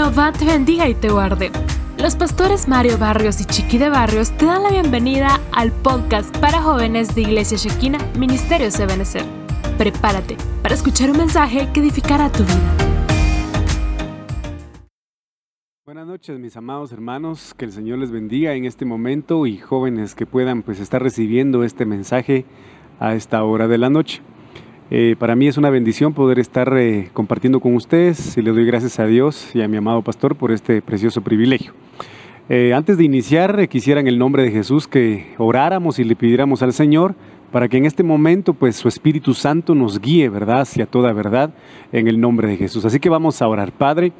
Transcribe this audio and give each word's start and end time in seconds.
Jehová 0.00 0.32
te 0.32 0.46
bendiga 0.46 0.88
y 0.88 0.94
te 0.94 1.10
guarde. 1.10 1.50
Los 1.98 2.16
pastores 2.16 2.68
Mario 2.68 2.96
Barrios 2.96 3.38
y 3.42 3.44
Chiqui 3.44 3.76
de 3.76 3.90
Barrios 3.90 4.30
te 4.30 4.46
dan 4.46 4.62
la 4.62 4.70
bienvenida 4.70 5.38
al 5.52 5.72
podcast 5.72 6.34
para 6.38 6.62
jóvenes 6.62 7.14
de 7.14 7.20
Iglesia 7.20 7.58
Shekina, 7.58 7.98
Ministerio 8.18 8.68
Ebenezer. 8.68 9.26
Prepárate 9.76 10.38
para 10.62 10.74
escuchar 10.74 11.10
un 11.10 11.18
mensaje 11.18 11.68
que 11.74 11.80
edificará 11.80 12.32
tu 12.32 12.44
vida. 12.44 12.76
Buenas 15.84 16.06
noches, 16.06 16.38
mis 16.38 16.56
amados 16.56 16.92
hermanos, 16.92 17.52
que 17.52 17.66
el 17.66 17.72
Señor 17.72 17.98
les 17.98 18.10
bendiga 18.10 18.54
en 18.54 18.64
este 18.64 18.86
momento 18.86 19.44
y 19.44 19.58
jóvenes 19.58 20.14
que 20.14 20.24
puedan 20.24 20.62
pues 20.62 20.80
estar 20.80 21.02
recibiendo 21.02 21.62
este 21.62 21.84
mensaje 21.84 22.46
a 23.00 23.14
esta 23.14 23.44
hora 23.44 23.68
de 23.68 23.76
la 23.76 23.90
noche. 23.90 24.22
Eh, 24.92 25.14
para 25.16 25.36
mí 25.36 25.46
es 25.46 25.56
una 25.56 25.70
bendición 25.70 26.14
poder 26.14 26.40
estar 26.40 26.76
eh, 26.76 27.10
compartiendo 27.12 27.60
con 27.60 27.76
ustedes 27.76 28.36
y 28.36 28.42
le 28.42 28.50
doy 28.50 28.66
gracias 28.66 28.98
a 28.98 29.06
Dios 29.06 29.54
y 29.54 29.62
a 29.62 29.68
mi 29.68 29.76
amado 29.76 30.02
pastor 30.02 30.34
por 30.34 30.50
este 30.50 30.82
precioso 30.82 31.20
privilegio. 31.20 31.72
Eh, 32.48 32.74
antes 32.74 32.98
de 32.98 33.04
iniciar, 33.04 33.68
quisiera 33.68 34.00
en 34.00 34.08
el 34.08 34.18
nombre 34.18 34.42
de 34.42 34.50
Jesús 34.50 34.88
que 34.88 35.32
oráramos 35.38 36.00
y 36.00 36.04
le 36.04 36.16
pidiéramos 36.16 36.62
al 36.64 36.72
Señor 36.72 37.14
para 37.52 37.68
que 37.68 37.76
en 37.76 37.84
este 37.84 38.02
momento 38.02 38.52
pues 38.52 38.74
su 38.74 38.88
Espíritu 38.88 39.32
Santo 39.32 39.76
nos 39.76 40.00
guíe, 40.00 40.28
¿verdad?, 40.28 40.62
hacia 40.62 40.86
toda 40.86 41.12
verdad 41.12 41.54
en 41.92 42.08
el 42.08 42.20
nombre 42.20 42.48
de 42.48 42.56
Jesús. 42.56 42.84
Así 42.84 42.98
que 42.98 43.08
vamos 43.08 43.40
a 43.42 43.46
orar, 43.46 43.70
Padre. 43.70 44.12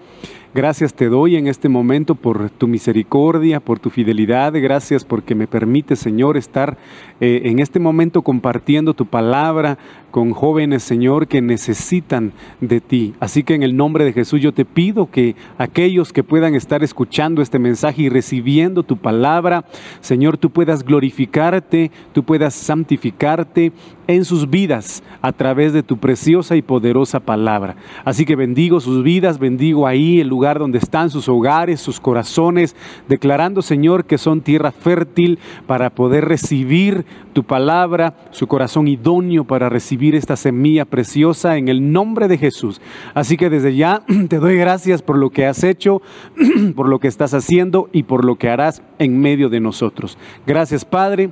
Gracias 0.53 0.95
te 0.95 1.09
doy 1.09 1.37
en 1.37 1.47
este 1.47 1.69
momento 1.69 2.17
por 2.17 2.51
tu 2.51 2.67
misericordia, 2.67 3.61
por 3.61 3.79
tu 3.79 3.89
fidelidad. 3.89 4.53
Gracias 4.53 5.05
porque 5.05 5.37
me 5.37 5.47
permite, 5.47 5.95
Señor, 5.95 6.37
estar 6.37 6.77
eh, 7.21 7.43
en 7.45 7.61
este 7.61 7.79
momento 7.79 8.23
compartiendo 8.23 8.93
tu 8.93 9.07
palabra 9.07 9.79
con 10.11 10.33
jóvenes, 10.33 10.83
Señor, 10.83 11.29
que 11.29 11.41
necesitan 11.41 12.33
de 12.61 12.81
ti. 12.81 13.15
Así 13.21 13.45
que 13.45 13.55
en 13.55 13.63
el 13.63 13.77
nombre 13.77 14.05
de 14.05 14.13
Jesús 14.13 14.41
yo 14.41 14.53
te 14.53 14.65
pido 14.65 15.09
que 15.09 15.37
aquellos 15.57 16.13
que 16.13 16.25
puedan 16.25 16.57
estar 16.57 16.83
escuchando 16.83 17.43
este 17.43 17.61
mensaje 17.61 18.03
y 18.03 18.09
recibiendo 18.09 18.83
tu 18.83 18.97
palabra, 18.97 19.65
Señor, 20.01 20.37
tú 20.37 20.51
puedas 20.51 20.85
glorificarte, 20.85 21.93
tú 22.13 22.25
puedas 22.25 22.55
santificarte 22.55 23.71
en 24.11 24.25
sus 24.25 24.51
vidas 24.51 25.03
a 25.23 25.33
través 25.33 25.73
de 25.73 25.83
tu 25.83 25.99
preciosa 25.99 26.57
y 26.57 26.63
poderosa 26.63 27.21
palabra. 27.21 27.77
Así 28.05 28.25
que 28.25 28.37
bendigo 28.37 28.81
sus 28.81 29.03
vidas, 29.03 29.39
bendigo 29.39 29.87
ahí 29.87 30.21
el 30.21 30.29
lugar 30.29 30.59
donde 30.59 30.79
están 30.79 31.11
sus 31.11 31.29
hogares, 31.29 31.81
sus 31.81 32.01
corazones, 32.01 32.77
declarando, 33.09 33.63
Señor, 33.63 34.05
que 34.05 34.19
son 34.19 34.41
tierra 34.41 34.73
fértil 34.73 35.39
para 35.67 35.91
poder 35.91 36.27
recibir 36.27 37.05
tu 37.33 37.45
palabra, 37.45 38.15
su 38.31 38.47
corazón 38.47 38.89
idóneo 38.89 39.45
para 39.45 39.69
recibir 39.69 40.15
esta 40.15 40.37
semilla 40.37 40.85
preciosa 40.85 41.57
en 41.57 41.69
el 41.69 41.93
nombre 41.93 42.29
de 42.29 42.39
Jesús. 42.39 42.81
Así 43.15 43.37
que 43.37 43.51
desde 43.51 43.77
ya 43.77 44.03
te 44.29 44.39
doy 44.39 44.57
gracias 44.57 45.03
por 45.03 45.17
lo 45.17 45.31
que 45.31 45.47
has 45.47 45.63
hecho, 45.65 46.03
por 46.75 46.89
lo 46.89 46.99
que 46.99 47.09
estás 47.09 47.35
haciendo 47.35 47.89
y 47.93 48.05
por 48.05 48.25
lo 48.25 48.37
que 48.37 48.49
harás 48.49 48.83
en 48.99 49.21
medio 49.21 49.49
de 49.49 49.61
nosotros. 49.61 50.19
Gracias, 50.47 50.85
Padre. 50.85 51.31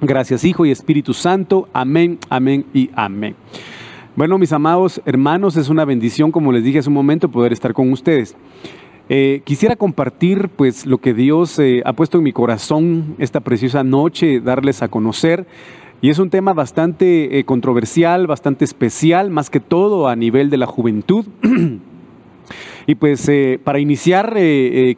Gracias 0.00 0.44
Hijo 0.44 0.66
y 0.66 0.70
Espíritu 0.70 1.14
Santo. 1.14 1.68
Amén, 1.72 2.18
amén 2.28 2.66
y 2.74 2.90
amén. 2.94 3.34
Bueno, 4.14 4.36
mis 4.36 4.52
amados 4.52 5.00
hermanos, 5.06 5.56
es 5.56 5.70
una 5.70 5.86
bendición, 5.86 6.32
como 6.32 6.52
les 6.52 6.64
dije 6.64 6.80
hace 6.80 6.90
un 6.90 6.94
momento, 6.94 7.30
poder 7.30 7.52
estar 7.52 7.72
con 7.72 7.90
ustedes. 7.90 8.36
Eh, 9.08 9.40
quisiera 9.44 9.74
compartir 9.76 10.50
pues 10.50 10.84
lo 10.84 10.98
que 10.98 11.14
Dios 11.14 11.58
eh, 11.58 11.80
ha 11.86 11.94
puesto 11.94 12.18
en 12.18 12.24
mi 12.24 12.32
corazón 12.32 13.14
esta 13.18 13.40
preciosa 13.40 13.84
noche, 13.84 14.40
darles 14.40 14.82
a 14.82 14.88
conocer. 14.88 15.46
Y 16.02 16.10
es 16.10 16.18
un 16.18 16.28
tema 16.28 16.52
bastante 16.52 17.38
eh, 17.38 17.44
controversial, 17.44 18.26
bastante 18.26 18.66
especial, 18.66 19.30
más 19.30 19.48
que 19.48 19.60
todo 19.60 20.08
a 20.08 20.16
nivel 20.16 20.50
de 20.50 20.58
la 20.58 20.66
juventud. 20.66 21.24
y 22.86 22.94
pues 22.96 23.30
para 23.64 23.78
iniciar 23.78 24.34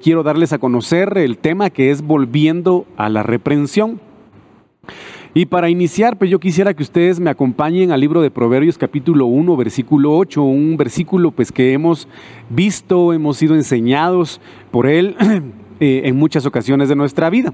quiero 0.02 0.22
darles 0.24 0.52
a 0.52 0.58
conocer 0.58 1.16
el 1.18 1.38
tema 1.38 1.70
que 1.70 1.92
es 1.92 2.02
volviendo 2.02 2.84
a 2.96 3.08
la 3.08 3.22
reprensión. 3.22 4.00
Y 5.34 5.46
para 5.46 5.68
iniciar, 5.68 6.16
pues 6.16 6.30
yo 6.30 6.40
quisiera 6.40 6.74
que 6.74 6.82
ustedes 6.82 7.20
me 7.20 7.30
acompañen 7.30 7.92
al 7.92 8.00
libro 8.00 8.22
de 8.22 8.30
Proverbios 8.30 8.78
capítulo 8.78 9.26
1, 9.26 9.56
versículo 9.56 10.16
8, 10.16 10.42
un 10.42 10.76
versículo 10.76 11.30
pues 11.30 11.52
que 11.52 11.72
hemos 11.72 12.08
visto, 12.48 13.12
hemos 13.12 13.36
sido 13.36 13.54
enseñados 13.54 14.40
por 14.70 14.86
él 14.86 15.16
eh, 15.80 16.02
en 16.04 16.16
muchas 16.16 16.46
ocasiones 16.46 16.88
de 16.88 16.96
nuestra 16.96 17.30
vida. 17.30 17.52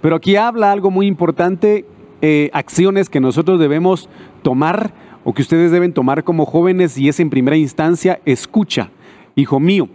Pero 0.00 0.16
aquí 0.16 0.36
habla 0.36 0.72
algo 0.72 0.90
muy 0.90 1.06
importante, 1.06 1.84
eh, 2.22 2.50
acciones 2.52 3.10
que 3.10 3.20
nosotros 3.20 3.60
debemos 3.60 4.08
tomar 4.42 4.92
o 5.24 5.34
que 5.34 5.42
ustedes 5.42 5.70
deben 5.70 5.92
tomar 5.92 6.24
como 6.24 6.46
jóvenes 6.46 6.96
y 6.96 7.08
es 7.08 7.20
en 7.20 7.30
primera 7.30 7.56
instancia 7.56 8.20
escucha, 8.24 8.90
hijo 9.34 9.60
mío. 9.60 9.88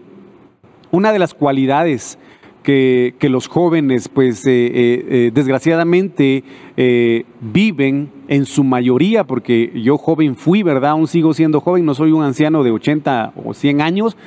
Una 0.91 1.13
de 1.13 1.19
las 1.19 1.33
cualidades 1.33 2.17
que, 2.63 3.15
los 3.29 3.47
jóvenes, 3.47 4.07
pues 4.07 4.45
eh, 4.45 4.51
eh, 4.51 5.05
eh, 5.09 5.31
desgraciadamente 5.33 6.43
viven 7.39 8.09
en 8.27 8.45
su 8.45 8.63
mayoría, 8.63 9.23
porque 9.23 9.71
yo 9.75 9.97
joven 9.97 10.35
fui, 10.35 10.63
¿verdad? 10.63 10.91
Aún 10.91 11.07
sigo 11.07 11.33
siendo 11.33 11.59
joven, 11.59 11.85
no 11.85 11.93
soy 11.93 12.11
un 12.11 12.23
anciano 12.23 12.63
de 12.63 12.71
80 12.71 13.33
o 13.43 13.53
100 13.53 13.81
años, 13.81 14.17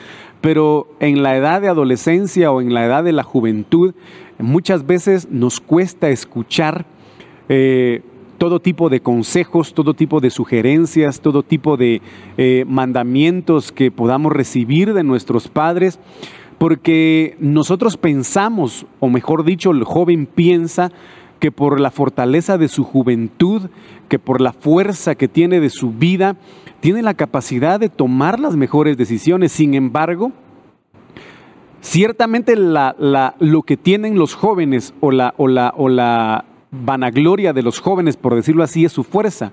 pero 0.40 0.86
en 1.00 1.22
la 1.22 1.36
edad 1.36 1.60
de 1.60 1.68
adolescencia 1.68 2.52
o 2.52 2.60
en 2.60 2.74
la 2.74 2.84
edad 2.84 3.02
de 3.02 3.12
la 3.12 3.22
juventud, 3.22 3.94
muchas 4.38 4.86
veces 4.86 5.28
nos 5.30 5.60
cuesta 5.60 6.10
escuchar 6.10 6.86
todo 8.38 8.60
tipo 8.60 8.88
de 8.88 9.00
consejos, 9.00 9.74
todo 9.74 9.94
tipo 9.94 10.20
de 10.20 10.30
sugerencias, 10.30 11.20
todo 11.20 11.42
tipo 11.42 11.76
de 11.76 12.00
mandamientos 12.66 13.72
que 13.72 13.90
podamos 13.90 14.32
recibir 14.32 14.94
de 14.94 15.02
nuestros 15.02 15.48
padres 15.48 15.98
porque 16.58 17.36
nosotros 17.40 17.96
pensamos, 17.96 18.86
o 19.00 19.08
mejor 19.08 19.44
dicho, 19.44 19.70
el 19.70 19.84
joven 19.84 20.26
piensa 20.26 20.90
que 21.40 21.52
por 21.52 21.80
la 21.80 21.90
fortaleza 21.90 22.58
de 22.58 22.68
su 22.68 22.84
juventud, 22.84 23.68
que 24.08 24.18
por 24.18 24.40
la 24.40 24.52
fuerza 24.52 25.14
que 25.14 25.28
tiene 25.28 25.60
de 25.60 25.70
su 25.70 25.90
vida, 25.90 26.36
tiene 26.80 27.02
la 27.02 27.14
capacidad 27.14 27.78
de 27.80 27.88
tomar 27.88 28.40
las 28.40 28.56
mejores 28.56 28.96
decisiones. 28.96 29.52
Sin 29.52 29.74
embargo, 29.74 30.32
ciertamente 31.80 32.56
lo 32.56 33.62
que 33.62 33.76
tienen 33.76 34.18
los 34.18 34.34
jóvenes 34.34 34.94
o 35.00 35.10
la, 35.10 36.44
vanagloria 36.70 37.52
de 37.52 37.62
los 37.62 37.78
jóvenes, 37.78 38.16
por 38.16 38.34
decirlo 38.34 38.64
así, 38.64 38.84
es 38.84 38.92
su 38.92 39.04
fuerza. 39.04 39.52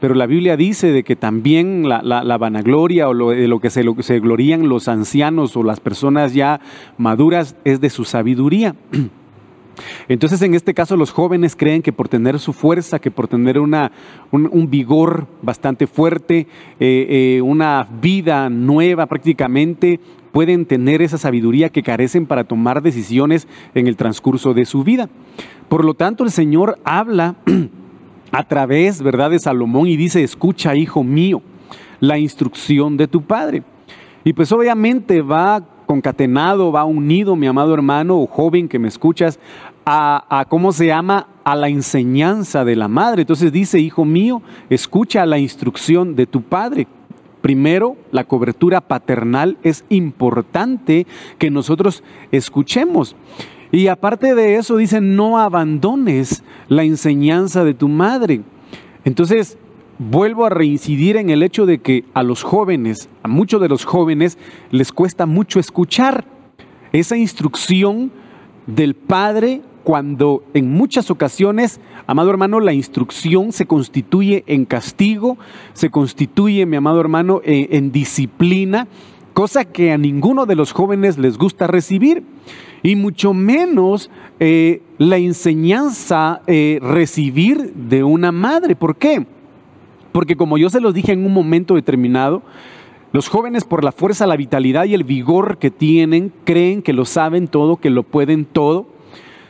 Pero 0.00 0.14
la 0.14 0.26
Biblia 0.26 0.56
dice 0.56 0.92
de 0.92 1.04
que 1.04 1.14
también 1.14 1.88
la, 1.88 2.38
vanagloria 2.38 3.08
o 3.08 3.14
lo, 3.14 3.30
de 3.30 3.46
lo 3.46 3.60
que, 3.60 3.70
se, 3.70 4.20
glorían 4.20 4.68
los 4.68 4.88
ancianos 4.88 5.56
o 5.56 5.62
las 5.62 5.80
personas 5.80 6.32
ya 6.32 6.60
maduras 6.96 7.54
es 7.64 7.80
de 7.80 7.90
su 7.90 8.04
sabiduría. 8.04 8.74
Entonces, 10.08 10.42
en 10.42 10.54
este 10.54 10.74
caso, 10.74 10.96
los 10.96 11.10
jóvenes 11.10 11.56
creen 11.56 11.82
que 11.82 11.92
por 11.92 12.08
tener 12.08 12.38
su 12.38 12.52
fuerza, 12.52 12.98
que 12.98 13.10
por 13.10 13.28
tener 13.28 13.58
un, 13.58 13.90
vigor 14.68 15.26
bastante 15.42 15.86
fuerte, 15.86 16.46
eh, 16.80 17.36
eh, 17.36 17.42
una 17.42 17.86
vida 18.00 18.50
nueva 18.50 19.06
prácticamente, 19.06 20.00
pueden 20.32 20.66
tener 20.66 21.02
esa 21.02 21.18
sabiduría 21.18 21.70
que 21.70 21.82
carecen 21.82 22.26
para 22.26 22.44
tomar 22.44 22.82
decisiones 22.82 23.48
en 23.74 23.86
el 23.86 23.96
transcurso 23.96 24.54
de 24.54 24.64
su 24.64 24.84
vida. 24.84 25.08
Por 25.68 25.84
lo 25.84 25.94
tanto, 25.94 26.24
el 26.24 26.30
Señor 26.30 26.78
habla 26.84 27.36
a 28.32 28.44
través, 28.44 29.02
¿verdad?, 29.02 29.30
de 29.30 29.38
Salomón 29.38 29.86
y 29.86 29.96
dice, 29.96 30.22
escucha, 30.22 30.74
hijo 30.74 31.02
mío, 31.02 31.42
la 32.00 32.18
instrucción 32.18 32.96
de 32.96 33.08
tu 33.08 33.22
padre. 33.22 33.62
Y 34.24 34.32
pues 34.32 34.52
obviamente 34.52 35.22
va 35.22 35.62
concatenado, 35.86 36.70
va 36.70 36.84
unido, 36.84 37.34
mi 37.34 37.46
amado 37.46 37.74
hermano 37.74 38.18
o 38.20 38.26
joven 38.26 38.68
que 38.68 38.78
me 38.78 38.88
escuchas, 38.88 39.40
a, 39.84 40.46
cómo 40.48 40.70
se 40.70 40.86
llama, 40.86 41.26
a 41.42 41.56
la 41.56 41.68
enseñanza 41.68 42.64
de 42.64 42.76
la 42.76 42.86
madre. 42.86 43.22
Entonces 43.22 43.50
dice, 43.50 43.80
hijo 43.80 44.04
mío, 44.04 44.40
escucha 44.68 45.26
la 45.26 45.38
instrucción 45.38 46.14
de 46.14 46.26
tu 46.26 46.42
padre. 46.42 46.86
Primero, 47.40 47.96
la 48.12 48.24
cobertura 48.24 48.80
paternal 48.82 49.58
es 49.64 49.84
importante 49.88 51.08
que 51.38 51.50
nosotros 51.50 52.04
escuchemos. 52.30 53.16
Y 53.72 53.86
aparte 53.86 54.34
de 54.34 54.56
eso, 54.56 54.76
dice, 54.76 55.00
no 55.00 55.38
abandones 55.38 56.42
la 56.68 56.82
enseñanza 56.82 57.64
de 57.64 57.74
tu 57.74 57.88
madre. 57.88 58.42
Entonces, 59.04 59.58
vuelvo 59.98 60.46
a 60.46 60.50
reincidir 60.50 61.16
en 61.16 61.30
el 61.30 61.42
hecho 61.42 61.66
de 61.66 61.78
que 61.78 62.04
a 62.14 62.22
los 62.22 62.42
jóvenes, 62.42 63.08
a 63.22 63.28
muchos 63.28 63.60
de 63.60 63.68
los 63.68 63.84
jóvenes, 63.84 64.38
les 64.70 64.92
cuesta 64.92 65.26
mucho 65.26 65.60
escuchar 65.60 66.24
esa 66.92 67.16
instrucción 67.16 68.10
del 68.66 68.94
padre 68.94 69.62
cuando 69.84 70.42
en 70.54 70.72
muchas 70.72 71.10
ocasiones, 71.10 71.80
amado 72.06 72.30
hermano, 72.30 72.60
la 72.60 72.72
instrucción 72.72 73.52
se 73.52 73.66
constituye 73.66 74.44
en 74.46 74.64
castigo, 74.64 75.38
se 75.72 75.90
constituye, 75.90 76.66
mi 76.66 76.76
amado 76.76 77.00
hermano, 77.00 77.40
en, 77.44 77.68
en 77.70 77.92
disciplina, 77.92 78.88
cosa 79.32 79.64
que 79.64 79.92
a 79.92 79.98
ninguno 79.98 80.46
de 80.46 80.56
los 80.56 80.72
jóvenes 80.72 81.18
les 81.18 81.38
gusta 81.38 81.66
recibir 81.66 82.24
y 82.82 82.96
mucho 82.96 83.34
menos 83.34 84.10
eh, 84.38 84.82
la 84.98 85.18
enseñanza 85.18 86.42
eh, 86.46 86.78
recibir 86.82 87.72
de 87.74 88.04
una 88.04 88.32
madre. 88.32 88.76
¿Por 88.76 88.96
qué? 88.96 89.26
Porque 90.12 90.36
como 90.36 90.58
yo 90.58 90.70
se 90.70 90.80
los 90.80 90.94
dije 90.94 91.12
en 91.12 91.24
un 91.24 91.32
momento 91.32 91.74
determinado, 91.74 92.42
Los 93.12 93.28
jóvenes 93.28 93.64
por 93.64 93.82
la 93.82 93.90
fuerza, 93.90 94.24
la 94.28 94.36
vitalidad 94.36 94.84
y 94.84 94.94
el 94.94 95.02
vigor 95.02 95.58
que 95.58 95.72
tienen, 95.72 96.32
creen 96.44 96.80
que 96.80 96.92
lo 96.92 97.04
saben 97.04 97.48
todo, 97.48 97.76
que 97.76 97.90
lo 97.90 98.04
pueden 98.04 98.44
todo. 98.44 98.86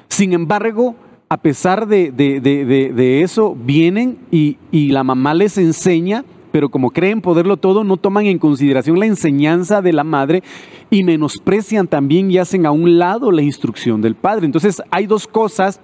Sin 0.08 0.32
embargo, 0.32 0.94
a 1.28 1.36
pesar 1.36 1.86
de, 1.86 3.20
eso, 3.22 3.54
vienen 3.54 4.16
y, 4.30 4.56
y 4.72 4.92
la 4.92 5.04
mamá 5.04 5.34
les 5.34 5.58
enseña 5.58 6.24
pero 6.52 6.68
como 6.68 6.90
creen 6.90 7.20
poderlo 7.20 7.56
todo, 7.56 7.84
no 7.84 7.96
toman 7.96 8.26
en 8.26 8.38
consideración 8.38 8.98
la 8.98 9.06
enseñanza 9.06 9.82
de 9.82 9.92
la 9.92 10.04
madre 10.04 10.42
y 10.90 11.04
menosprecian 11.04 11.86
también 11.86 12.30
y 12.30 12.38
hacen 12.38 12.66
a 12.66 12.70
un 12.70 12.98
lado 12.98 13.30
la 13.30 13.42
instrucción 13.42 14.00
del 14.02 14.14
padre. 14.14 14.46
Entonces 14.46 14.82
hay 14.90 15.06
dos 15.06 15.26
cosas 15.26 15.80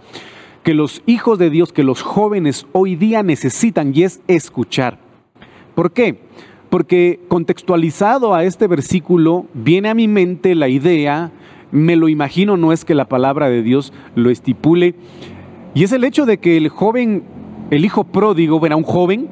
que 0.63 0.75
los 0.75 1.03
hijos 1.07 1.39
de 1.39 1.49
Dios, 1.49 1.73
que 1.73 1.85
los 1.85 2.03
jóvenes 2.03 2.67
hoy 2.73 2.97
día 2.97 3.23
necesitan 3.23 3.93
y 3.95 4.03
es 4.03 4.21
escuchar. 4.27 4.99
¿Por 5.77 5.93
qué? 5.93 6.19
Porque 6.71 7.21
contextualizado 7.29 8.35
a 8.35 8.43
este 8.43 8.67
versículo 8.67 9.47
viene 9.55 9.91
a 9.91 9.95
mi 9.95 10.09
mente 10.09 10.57
la 10.57 10.69
idea, 10.69 11.31
me 11.71 11.95
lo 11.95 12.09
imagino, 12.09 12.57
no 12.57 12.73
es 12.73 12.85
que 12.85 12.95
la 12.95 13.05
palabra 13.05 13.49
de 13.49 13.63
Dios 13.63 13.93
lo 14.17 14.31
estipule, 14.31 14.97
y 15.75 15.85
es 15.85 15.93
el 15.93 16.03
hecho 16.03 16.27
de 16.27 16.39
que 16.39 16.57
el 16.57 16.69
joven, 16.69 17.23
el 17.71 17.85
hijo 17.85 18.05
pródigo, 18.05 18.65
era 18.65 18.77
un 18.77 18.83
joven, 18.83 19.29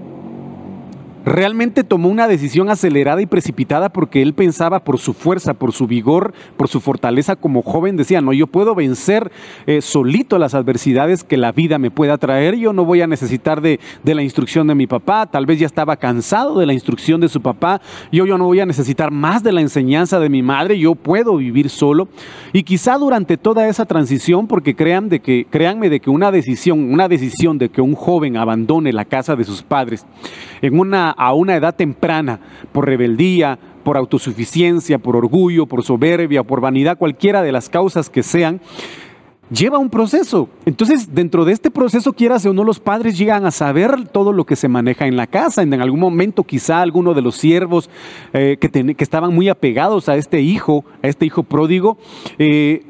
realmente 1.25 1.85
tomó 1.85 2.09
una 2.09 2.29
decisión 2.29 2.69
acelerada 2.69 3.23
y 3.23 3.27
precipitada 3.27 3.89
porque 3.89 4.23
él 4.23 4.35
pensaba 4.35 4.85
por 4.85 4.99
su 4.99 5.15
fuerza, 5.15 5.55
por 5.55 5.73
su 5.73 5.87
vigor, 5.87 6.35
por 6.57 6.69
su 6.69 6.81
fortaleza 6.81 7.37
como 7.37 7.63
joven, 7.63 7.97
decía, 7.97 8.21
no, 8.21 8.33
yo 8.33 8.47
puedo 8.47 8.75
vencer 8.75 9.33
eh, 9.67 9.81
solito 9.81 10.39
las 10.39 10.55
adversidades 10.55 11.25
que 11.25 11.37
la 11.37 11.53
vida 11.53 11.79
me 11.79 11.91
pueda 11.91 12.19
traer, 12.19 12.57
yo 12.57 12.73
no 12.73 12.85
voy 12.85 13.01
a 13.01 13.07
necesitar 13.07 13.61
de, 13.61 13.81
la 14.05 14.23
instrucción 14.23 14.67
de 14.67 14.75
mi 14.75 14.87
papá, 14.87 15.27
tal 15.27 15.47
vez 15.47 15.59
ya 15.59 15.67
estaba 15.67 15.97
cansado 15.97 16.59
de 16.59 16.67
la 16.67 16.73
instrucción 16.73 17.21
de 17.21 17.29
su 17.29 17.41
papá, 17.41 17.81
yo, 18.13 18.27
yo 18.27 18.39
no 18.39 18.45
voy 18.45 18.61
a 18.61 18.67
necesitar 18.67 19.11
más 19.11 19.43
de 19.43 19.53
la 19.53 19.61
enseñanza 19.61 20.21
de 20.21 20.29
mi 20.29 20.43
madre, 20.43 20.79
yo 20.79 20.95
puedo 20.95 21.37
vivir 21.37 21.71
solo. 21.71 22.09
Y 22.53 22.63
quizá 22.63 22.97
durante 22.99 23.37
toda 23.37 23.69
esa 23.69 23.87
transición, 23.87 24.47
porque 24.47 24.77
crean 24.77 25.09
de 25.09 25.21
que, 25.21 25.47
créanme 25.51 25.89
de 25.89 26.01
que 26.01 26.11
una 26.11 26.31
decisión, 26.31 26.93
una 26.93 27.09
decisión 27.09 27.59
de 27.59 27.69
que 27.69 27.81
un 27.81 27.95
joven 27.95 28.37
abandone 28.37 28.93
la 28.93 29.05
casa 29.05 29.35
de 29.37 29.45
sus 29.45 29.63
padres 29.63 30.07
en 30.63 30.79
una 30.79 31.14
a 31.17 31.35
una 31.35 31.57
edad 31.57 31.75
temprana 31.75 32.41
por 32.73 32.87
rebeldía, 32.87 33.59
por 33.83 33.97
autosuficiencia, 33.97 34.99
por 34.99 35.17
orgullo, 35.17 35.67
por 35.67 35.85
soberbia, 35.85 36.43
por 36.43 36.61
vanidad, 36.61 36.99
cualquiera 36.99 37.43
de 37.43 37.53
las 37.53 37.69
causas 37.69 38.11
que 38.11 38.23
sean, 38.23 38.61
lleva 39.51 39.79
un 39.79 39.91
proceso. 39.91 40.49
Entonces, 40.65 41.15
dentro 41.15 41.45
de 41.45 41.53
este 41.53 41.71
proceso, 41.71 42.13
quieras 42.13 42.45
o 42.47 42.53
no, 42.53 42.65
los 42.65 42.81
padres 42.81 43.19
llegan 43.19 43.47
a 43.47 43.51
saber 43.51 44.09
todo 44.09 44.33
lo 44.33 44.45
que 44.45 44.57
se 44.57 44.69
maneja 44.69 45.07
en 45.07 45.17
la 45.17 45.27
casa. 45.27 45.63
En 45.63 45.75
algún 45.75 46.01
momento, 46.01 46.45
quizá 46.45 46.81
alguno 46.81 47.15
de 47.15 47.23
los 47.23 47.37
siervos 47.37 47.91
eh, 48.33 48.57
que, 48.61 48.69
que, 48.71 49.05
estaban 49.05 49.35
muy 49.35 49.49
apegados 49.49 50.09
a 50.09 50.17
este 50.17 50.41
hijo, 50.41 50.85
a 51.03 51.09
este 51.09 51.27
hijo 51.27 51.43
pródigo, 51.43 51.99
eh, 52.39 52.85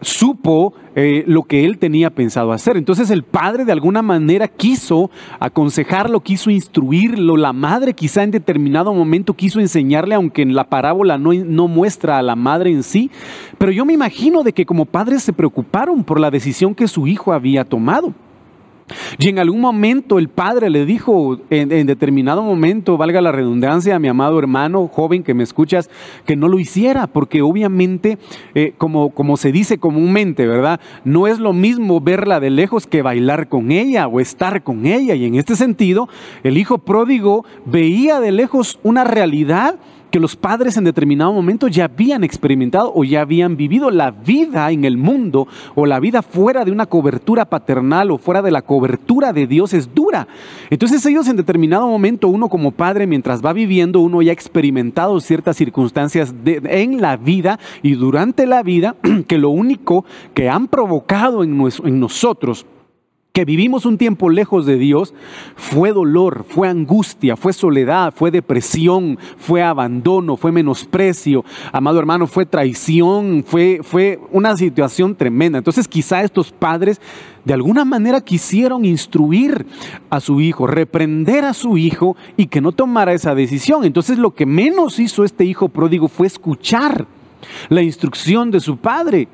supo 0.00 0.74
eh, 0.94 1.24
lo 1.26 1.44
que 1.44 1.64
él 1.64 1.78
tenía 1.78 2.10
pensado 2.10 2.52
hacer. 2.52 2.76
Entonces 2.76 3.10
el 3.10 3.22
padre 3.22 3.64
de 3.64 3.72
alguna 3.72 4.02
manera 4.02 4.48
quiso 4.48 5.10
aconsejarlo, 5.40 6.20
quiso 6.20 6.50
instruirlo, 6.50 7.36
la 7.36 7.52
madre 7.52 7.94
quizá 7.94 8.22
en 8.22 8.30
determinado 8.30 8.92
momento 8.92 9.34
quiso 9.34 9.60
enseñarle, 9.60 10.14
aunque 10.14 10.42
en 10.42 10.54
la 10.54 10.68
parábola 10.68 11.18
no, 11.18 11.32
no 11.32 11.68
muestra 11.68 12.18
a 12.18 12.22
la 12.22 12.36
madre 12.36 12.70
en 12.70 12.82
sí, 12.82 13.10
pero 13.58 13.72
yo 13.72 13.84
me 13.84 13.92
imagino 13.92 14.42
de 14.42 14.52
que 14.52 14.66
como 14.66 14.84
padres 14.84 15.22
se 15.22 15.32
preocuparon 15.32 16.04
por 16.04 16.20
la 16.20 16.30
decisión 16.30 16.74
que 16.74 16.88
su 16.88 17.06
hijo 17.06 17.32
había 17.32 17.64
tomado. 17.64 18.14
Y 19.18 19.28
en 19.28 19.38
algún 19.38 19.60
momento 19.60 20.18
el 20.18 20.28
padre 20.28 20.70
le 20.70 20.84
dijo, 20.84 21.38
en, 21.50 21.86
determinado 21.86 22.42
momento, 22.42 22.96
valga 22.96 23.20
la 23.20 23.32
redundancia, 23.32 23.96
a 23.96 23.98
mi 23.98 24.08
amado 24.08 24.38
hermano, 24.38 24.88
joven 24.88 25.22
que 25.22 25.34
me 25.34 25.42
escuchas, 25.42 25.90
que 26.26 26.36
no 26.36 26.48
lo 26.48 26.58
hiciera, 26.58 27.06
porque 27.06 27.42
obviamente, 27.42 28.18
eh, 28.54 28.74
como, 28.78 29.10
como 29.10 29.36
se 29.36 29.52
dice 29.52 29.78
comúnmente, 29.78 30.46
¿verdad? 30.46 30.80
No 31.04 31.26
es 31.26 31.38
lo 31.38 31.52
mismo 31.52 32.00
verla 32.00 32.40
de 32.40 32.50
lejos 32.50 32.86
que 32.86 33.02
bailar 33.02 33.48
con 33.48 33.70
ella 33.70 34.06
o 34.06 34.20
estar 34.20 34.62
con 34.62 34.86
ella. 34.86 35.14
Y 35.14 35.24
en 35.24 35.34
este 35.34 35.56
sentido, 35.56 36.08
el 36.42 36.58
hijo 36.58 36.78
pródigo 36.78 37.44
veía 37.64 38.20
de 38.20 38.32
lejos 38.32 38.78
una 38.82 39.04
realidad 39.04 39.76
que 40.10 40.20
los 40.20 40.36
padres 40.36 40.76
en 40.76 40.84
determinado 40.84 41.32
momento 41.32 41.68
ya 41.68 41.84
habían 41.84 42.24
experimentado 42.24 42.92
o 42.94 43.04
ya 43.04 43.20
habían 43.20 43.56
vivido 43.56 43.90
la 43.90 44.10
vida 44.10 44.70
en 44.70 44.84
el 44.84 44.96
mundo 44.96 45.48
o 45.74 45.86
la 45.86 46.00
vida 46.00 46.22
fuera 46.22 46.64
de 46.64 46.72
una 46.72 46.86
cobertura 46.86 47.44
paternal 47.44 48.10
o 48.10 48.18
fuera 48.18 48.42
de 48.42 48.50
la 48.50 48.62
cobertura 48.62 49.32
de 49.32 49.46
Dios 49.46 49.74
es 49.74 49.94
dura. 49.94 50.28
Entonces 50.70 51.04
ellos 51.06 51.28
en 51.28 51.36
determinado 51.36 51.86
momento, 51.86 52.28
uno 52.28 52.48
como 52.48 52.72
padre, 52.72 53.06
mientras 53.06 53.44
va 53.44 53.52
viviendo, 53.52 54.00
uno 54.00 54.22
ya 54.22 54.30
ha 54.30 54.34
experimentado 54.34 55.20
ciertas 55.20 55.56
circunstancias 55.56 56.34
en 56.44 57.00
la 57.00 57.16
vida 57.16 57.58
y 57.82 57.94
durante 57.94 58.46
la 58.46 58.62
vida 58.62 58.96
que 59.26 59.38
lo 59.38 59.50
único 59.50 60.04
que 60.34 60.48
han 60.48 60.68
provocado 60.68 61.44
en, 61.44 61.60
en 61.84 62.00
nosotros 62.00 62.66
que 63.38 63.44
vivimos 63.44 63.86
un 63.86 63.98
tiempo 63.98 64.30
lejos 64.30 64.66
de 64.66 64.78
Dios, 64.78 65.14
fue 65.54 65.92
dolor, 65.92 66.44
fue 66.48 66.66
angustia, 66.66 67.36
fue 67.36 67.52
soledad, 67.52 68.12
fue 68.12 68.32
depresión, 68.32 69.16
fue 69.36 69.62
abandono, 69.62 70.36
fue 70.36 70.50
menosprecio, 70.50 71.44
amado 71.70 72.00
hermano, 72.00 72.26
fue 72.26 72.46
traición, 72.46 73.44
fue, 73.46 73.78
fue 73.84 74.18
una 74.32 74.56
situación 74.56 75.14
tremenda. 75.14 75.58
Entonces 75.58 75.86
quizá 75.86 76.24
estos 76.24 76.50
padres 76.50 77.00
de 77.44 77.54
alguna 77.54 77.84
manera 77.84 78.20
quisieron 78.22 78.84
instruir 78.84 79.66
a 80.10 80.18
su 80.18 80.40
hijo, 80.40 80.66
reprender 80.66 81.44
a 81.44 81.54
su 81.54 81.78
hijo 81.78 82.16
y 82.36 82.46
que 82.46 82.60
no 82.60 82.72
tomara 82.72 83.12
esa 83.12 83.36
decisión. 83.36 83.84
Entonces 83.84 84.18
lo 84.18 84.34
que 84.34 84.46
menos 84.46 84.98
hizo 84.98 85.22
este 85.22 85.44
hijo 85.44 85.68
pródigo 85.68 86.08
fue 86.08 86.26
escuchar 86.26 87.06
la 87.68 87.82
instrucción 87.82 88.50
de 88.50 88.58
su 88.58 88.78
padre. 88.78 89.28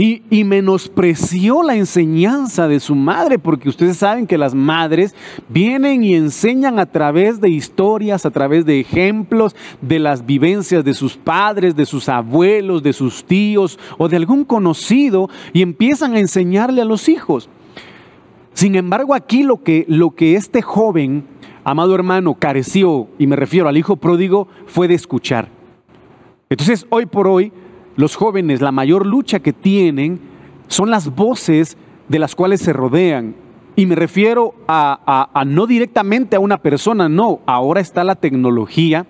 Y, 0.00 0.44
menospreció 0.44 1.64
la 1.64 1.74
enseñanza 1.74 2.68
de 2.68 2.78
su 2.78 2.94
madre, 2.94 3.40
porque 3.40 3.68
ustedes 3.68 3.96
saben 3.96 4.28
que 4.28 4.38
las 4.38 4.54
madres 4.54 5.12
vienen 5.48 6.04
y 6.04 6.14
enseñan 6.14 6.78
a 6.78 6.86
través 6.86 7.40
de 7.40 7.48
historias, 7.48 8.24
a 8.24 8.30
través 8.30 8.64
de 8.64 8.78
ejemplos, 8.78 9.56
de 9.82 9.98
las 9.98 10.24
vivencias 10.24 10.84
de 10.84 10.94
sus 10.94 11.16
padres, 11.16 11.74
de 11.74 11.84
sus 11.84 12.08
abuelos, 12.08 12.84
de 12.84 12.92
sus 12.92 13.24
tíos 13.24 13.76
o 13.98 14.08
de 14.08 14.16
algún 14.16 14.44
conocido, 14.44 15.30
y 15.52 15.62
empiezan 15.62 16.14
a 16.14 16.20
enseñarle 16.20 16.80
a 16.80 16.84
los 16.84 17.08
hijos. 17.08 17.48
Sin 18.52 18.76
embargo, 18.76 19.14
aquí 19.14 19.42
lo 19.42 19.64
que, 19.64 19.84
este 20.36 20.62
joven, 20.62 21.24
amado 21.64 21.96
hermano, 21.96 22.34
careció, 22.34 23.08
y 23.18 23.26
me 23.26 23.34
refiero 23.34 23.68
al 23.68 23.76
hijo 23.76 23.96
pródigo, 23.96 24.46
fue 24.66 24.86
de 24.86 24.94
escuchar. 24.94 25.48
Entonces, 26.50 26.86
hoy 26.90 27.06
por 27.06 27.26
hoy, 27.26 27.52
los 27.98 28.14
jóvenes, 28.14 28.60
la 28.60 28.70
mayor 28.70 29.04
lucha 29.04 29.40
que 29.40 29.52
tienen 29.52 30.20
son 30.68 30.88
las 30.88 31.12
voces 31.16 31.76
de 32.06 32.20
las 32.20 32.36
cuales 32.36 32.60
se 32.60 32.72
rodean. 32.72 33.34
Y 33.74 33.86
me 33.86 33.96
refiero 33.96 34.54
a, 34.68 35.42
no 35.44 35.66
directamente 35.66 36.36
a 36.36 36.40
una 36.40 36.58
persona, 36.58 37.08
no, 37.08 37.40
ahora 37.44 37.80
está 37.80 38.04
la 38.04 38.14
tecnología, 38.14 39.06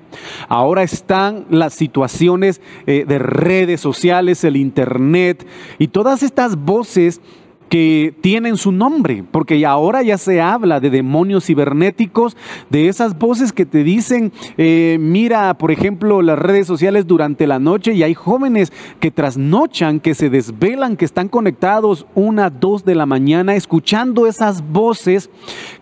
ahora 0.48 0.82
están 0.82 1.44
las 1.50 1.74
situaciones 1.74 2.62
eh, 2.86 3.04
de 3.06 3.18
redes 3.18 3.82
sociales, 3.82 4.42
el 4.42 4.56
Internet 4.56 5.46
y 5.78 5.88
todas 5.88 6.22
estas 6.22 6.56
voces 6.56 7.20
que 7.68 8.14
tienen 8.20 8.56
su 8.56 8.72
nombre, 8.72 9.24
porque 9.30 9.64
ahora 9.66 10.02
ya 10.02 10.18
se 10.18 10.40
habla 10.40 10.80
de 10.80 10.90
demonios 10.90 11.44
cibernéticos, 11.44 12.36
de 12.70 12.88
esas 12.88 13.18
voces 13.18 13.52
que 13.52 13.66
te 13.66 13.84
dicen, 13.84 14.32
eh, 14.56 14.96
mira, 15.00 15.54
por 15.54 15.70
ejemplo, 15.70 16.22
las 16.22 16.38
redes 16.38 16.66
sociales 16.66 17.06
durante 17.06 17.46
la 17.46 17.58
noche 17.58 17.92
y 17.92 18.02
hay 18.02 18.14
jóvenes 18.14 18.72
que 19.00 19.10
trasnochan, 19.10 20.00
que 20.00 20.14
se 20.14 20.30
desvelan, 20.30 20.96
que 20.96 21.04
están 21.04 21.28
conectados 21.28 22.06
una, 22.14 22.50
dos 22.50 22.84
de 22.84 22.94
la 22.94 23.06
mañana, 23.06 23.54
escuchando 23.54 24.26
esas 24.26 24.66
voces 24.70 25.30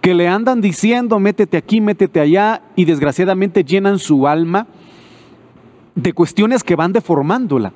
que 0.01 0.15
le 0.15 0.29
andan 0.29 0.61
diciendo, 0.61 1.21
métete 1.21 1.57
aquí, 1.57 1.81
métete 1.81 2.21
allá, 2.21 2.63
y 2.75 2.85
desgraciadamente 2.85 3.65
llenan 3.65 3.99
su 3.99 4.27
alma 4.27 4.67
de 5.95 6.13
cuestiones 6.13 6.63
que 6.63 6.77
van 6.77 6.93
deformándola 6.93 7.73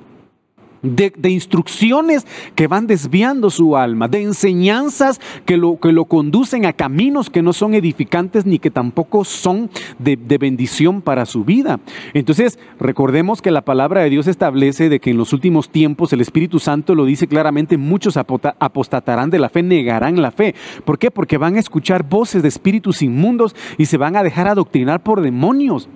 de, 0.81 1.29
instrucciones 1.29 2.25
que 2.55 2.67
van 2.67 2.87
desviando 2.87 3.49
su 3.49 3.77
alma, 3.77 4.07
de 4.07 4.21
enseñanzas 4.23 5.19
que 5.45 5.57
lo, 5.57 5.79
que 5.79 5.91
lo 5.91 6.05
conducen 6.05 6.65
a 6.65 6.73
caminos 6.73 7.29
que 7.29 7.41
no 7.41 7.53
son 7.53 7.73
edificantes 7.73 8.45
ni 8.45 8.59
que 8.59 8.71
tampoco 8.71 9.23
son 9.23 9.69
de, 9.99 10.17
bendición 10.37 11.01
para 11.01 11.25
su 11.25 11.43
vida. 11.43 11.79
Entonces, 12.13 12.57
recordemos 12.79 13.41
que 13.41 13.51
la 13.51 13.61
palabra 13.61 14.01
de 14.01 14.09
Dios 14.09 14.27
establece 14.27 14.89
de 14.89 14.99
que 14.99 15.11
en 15.11 15.17
los 15.17 15.33
últimos 15.33 15.69
tiempos 15.69 16.13
el 16.13 16.21
Espíritu 16.21 16.59
Santo 16.59 16.95
lo 16.95 17.05
dice 17.05 17.27
claramente, 17.27 17.77
muchos 17.77 18.17
apostatarán 18.17 19.29
de 19.29 19.39
la 19.39 19.49
fe, 19.49 19.61
negarán 19.61 20.21
la 20.21 20.31
fe. 20.31 20.55
¿Por 20.85 20.97
qué? 20.97 21.11
Porque 21.11 21.37
van 21.37 21.55
a 21.55 21.59
escuchar 21.59 22.07
voces 22.07 22.41
de 22.41 22.47
espíritus 22.47 23.01
inmundos 23.01 23.55
y 23.77 23.85
se 23.85 23.97
van 23.97 24.15
a 24.15 24.23
dejar 24.23 24.47
adoctrinar 24.47 25.03
por 25.03 25.21
demonios. 25.21 25.89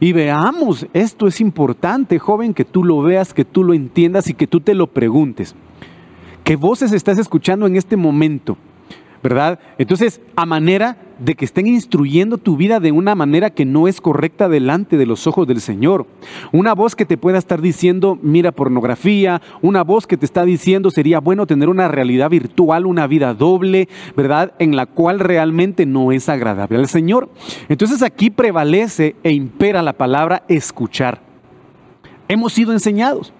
Y 0.00 0.12
veamos, 0.12 0.86
esto 0.92 1.26
es 1.26 1.40
importante, 1.40 2.18
joven, 2.18 2.54
que 2.54 2.64
tú 2.64 2.84
lo 2.84 3.02
veas, 3.02 3.34
que 3.34 3.44
tú 3.44 3.64
lo 3.64 3.74
entiendas 3.74 4.28
y 4.28 4.34
que 4.34 4.46
tú 4.46 4.60
te 4.60 4.74
lo 4.74 4.86
preguntes. 4.86 5.54
¿Qué 6.44 6.56
voces 6.56 6.92
estás 6.92 7.18
escuchando 7.18 7.66
en 7.66 7.76
este 7.76 7.96
momento? 7.96 8.56
¿Verdad? 9.22 9.58
Entonces, 9.78 10.20
a 10.36 10.46
manera 10.46 10.96
de 11.18 11.34
que 11.34 11.44
estén 11.44 11.66
instruyendo 11.66 12.38
tu 12.38 12.56
vida 12.56 12.80
de 12.80 12.92
una 12.92 13.14
manera 13.14 13.50
que 13.50 13.66
no 13.66 13.86
es 13.86 14.00
correcta 14.00 14.48
delante 14.48 14.96
de 14.96 15.06
los 15.06 15.26
ojos 15.26 15.46
del 15.46 15.60
Señor. 15.60 16.06
Una 16.50 16.74
voz 16.74 16.96
que 16.96 17.04
te 17.04 17.18
pueda 17.18 17.38
estar 17.38 17.60
diciendo, 17.60 18.18
mira 18.22 18.52
pornografía, 18.52 19.42
una 19.60 19.84
voz 19.84 20.06
que 20.06 20.16
te 20.16 20.24
está 20.24 20.44
diciendo, 20.44 20.90
sería 20.90 21.20
bueno 21.20 21.46
tener 21.46 21.68
una 21.68 21.88
realidad 21.88 22.30
virtual, 22.30 22.86
una 22.86 23.06
vida 23.06 23.34
doble, 23.34 23.88
¿verdad? 24.16 24.54
En 24.58 24.74
la 24.76 24.86
cual 24.86 25.20
realmente 25.20 25.84
no 25.84 26.10
es 26.10 26.28
agradable 26.28 26.78
al 26.78 26.88
Señor. 26.88 27.28
Entonces 27.68 28.02
aquí 28.02 28.30
prevalece 28.30 29.16
e 29.22 29.32
impera 29.32 29.82
la 29.82 29.92
palabra 29.92 30.44
escuchar. 30.48 31.20
Hemos 32.28 32.52
sido 32.54 32.72
enseñados. 32.72 33.32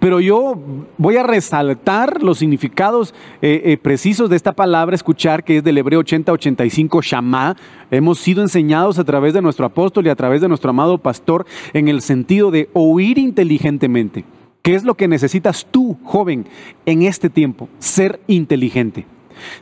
Pero 0.00 0.18
yo 0.18 0.58
voy 0.96 1.18
a 1.18 1.22
resaltar 1.22 2.22
los 2.22 2.38
significados 2.38 3.14
eh, 3.42 3.62
eh, 3.66 3.76
precisos 3.76 4.30
de 4.30 4.36
esta 4.36 4.52
palabra, 4.52 4.94
escuchar, 4.94 5.44
que 5.44 5.58
es 5.58 5.64
del 5.64 5.76
hebreo 5.76 6.00
80-85, 6.00 7.02
Shama. 7.02 7.54
Hemos 7.90 8.18
sido 8.18 8.40
enseñados 8.40 8.98
a 8.98 9.04
través 9.04 9.34
de 9.34 9.42
nuestro 9.42 9.66
apóstol 9.66 10.06
y 10.06 10.08
a 10.08 10.16
través 10.16 10.40
de 10.40 10.48
nuestro 10.48 10.70
amado 10.70 10.96
pastor 10.96 11.44
en 11.74 11.88
el 11.88 12.00
sentido 12.00 12.50
de 12.50 12.70
oír 12.72 13.18
inteligentemente. 13.18 14.24
¿Qué 14.62 14.74
es 14.74 14.84
lo 14.84 14.94
que 14.94 15.06
necesitas 15.06 15.66
tú, 15.70 15.98
joven, 16.02 16.46
en 16.86 17.02
este 17.02 17.28
tiempo? 17.28 17.68
Ser 17.78 18.20
inteligente. 18.26 19.04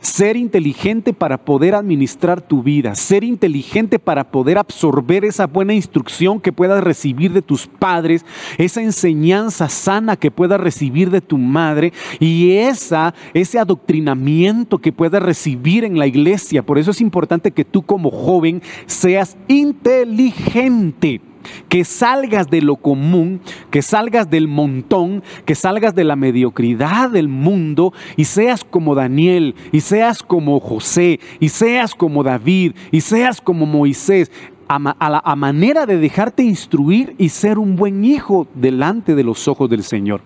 Ser 0.01 0.37
inteligente 0.37 1.13
para 1.13 1.37
poder 1.37 1.75
administrar 1.75 2.41
tu 2.41 2.63
vida, 2.63 2.95
ser 2.95 3.23
inteligente 3.23 3.99
para 3.99 4.31
poder 4.31 4.57
absorber 4.57 5.25
esa 5.25 5.47
buena 5.47 5.73
instrucción 5.73 6.39
que 6.39 6.51
puedas 6.51 6.83
recibir 6.83 7.33
de 7.33 7.41
tus 7.41 7.67
padres, 7.67 8.25
esa 8.57 8.81
enseñanza 8.81 9.69
sana 9.69 10.15
que 10.15 10.31
puedas 10.31 10.59
recibir 10.59 11.09
de 11.09 11.21
tu 11.21 11.37
madre. 11.37 11.93
Y 12.19 12.51
esa, 12.51 13.13
ese 13.33 13.59
adoctrinamiento 13.59 14.79
que 14.79 14.91
puedas 14.91 15.21
recibir 15.21 15.83
en 15.83 15.97
la 15.97 16.07
iglesia. 16.07 16.63
Por 16.63 16.77
eso 16.77 16.91
es 16.91 17.01
importante 17.01 17.51
que 17.51 17.65
tú 17.65 17.83
como 17.83 18.11
joven 18.11 18.61
seas 18.85 19.37
inteligente 19.47 21.21
que 21.67 21.83
salgas 21.85 22.49
de 22.49 22.61
lo 22.61 22.75
común, 22.75 23.41
que 23.71 23.81
salgas 23.81 24.29
del 24.29 24.47
montón, 24.47 25.23
que 25.45 25.55
salgas 25.55 25.95
de 25.95 26.03
la 26.03 26.15
mediocridad 26.15 27.09
del 27.09 27.27
mundo 27.27 27.93
y 28.17 28.25
seas 28.25 28.63
como 28.63 28.95
Daniel, 28.95 29.55
y 29.71 29.81
seas 29.81 30.23
como 30.23 30.59
José, 30.59 31.19
y 31.39 31.49
seas 31.49 31.95
como 31.95 32.23
David, 32.23 32.73
y 32.91 33.01
seas 33.01 33.41
como 33.41 33.65
Moisés, 33.65 34.31
a, 34.67 35.31
a 35.31 35.35
manera 35.35 35.87
de 35.87 35.97
dejarte 35.97 36.43
instruir 36.43 37.15
y 37.17 37.29
ser 37.29 37.57
un 37.57 37.75
buen 37.75 38.05
hijo 38.05 38.47
delante 38.53 39.15
de 39.15 39.23
los 39.23 39.47
ojos 39.47 39.67
del 39.67 39.83
Señor. 39.83 40.21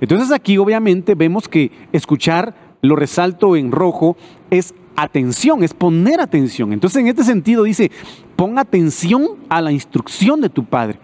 Entonces 0.00 0.32
aquí 0.32 0.58
obviamente 0.58 1.14
vemos 1.14 1.48
que 1.48 1.70
escuchar, 1.92 2.54
lo 2.82 2.96
resalto 2.96 3.54
en 3.54 3.70
rojo, 3.70 4.16
es 4.50 4.74
atención, 4.96 5.62
es 5.62 5.74
poner 5.74 6.20
atención. 6.20 6.72
Entonces 6.72 7.00
en 7.00 7.08
este 7.08 7.24
sentido 7.24 7.62
dice, 7.62 7.90
pon 8.36 8.58
atención 8.58 9.36
a 9.48 9.60
la 9.60 9.72
instrucción 9.72 10.40
de 10.40 10.48
tu 10.48 10.64
padre. 10.64 10.98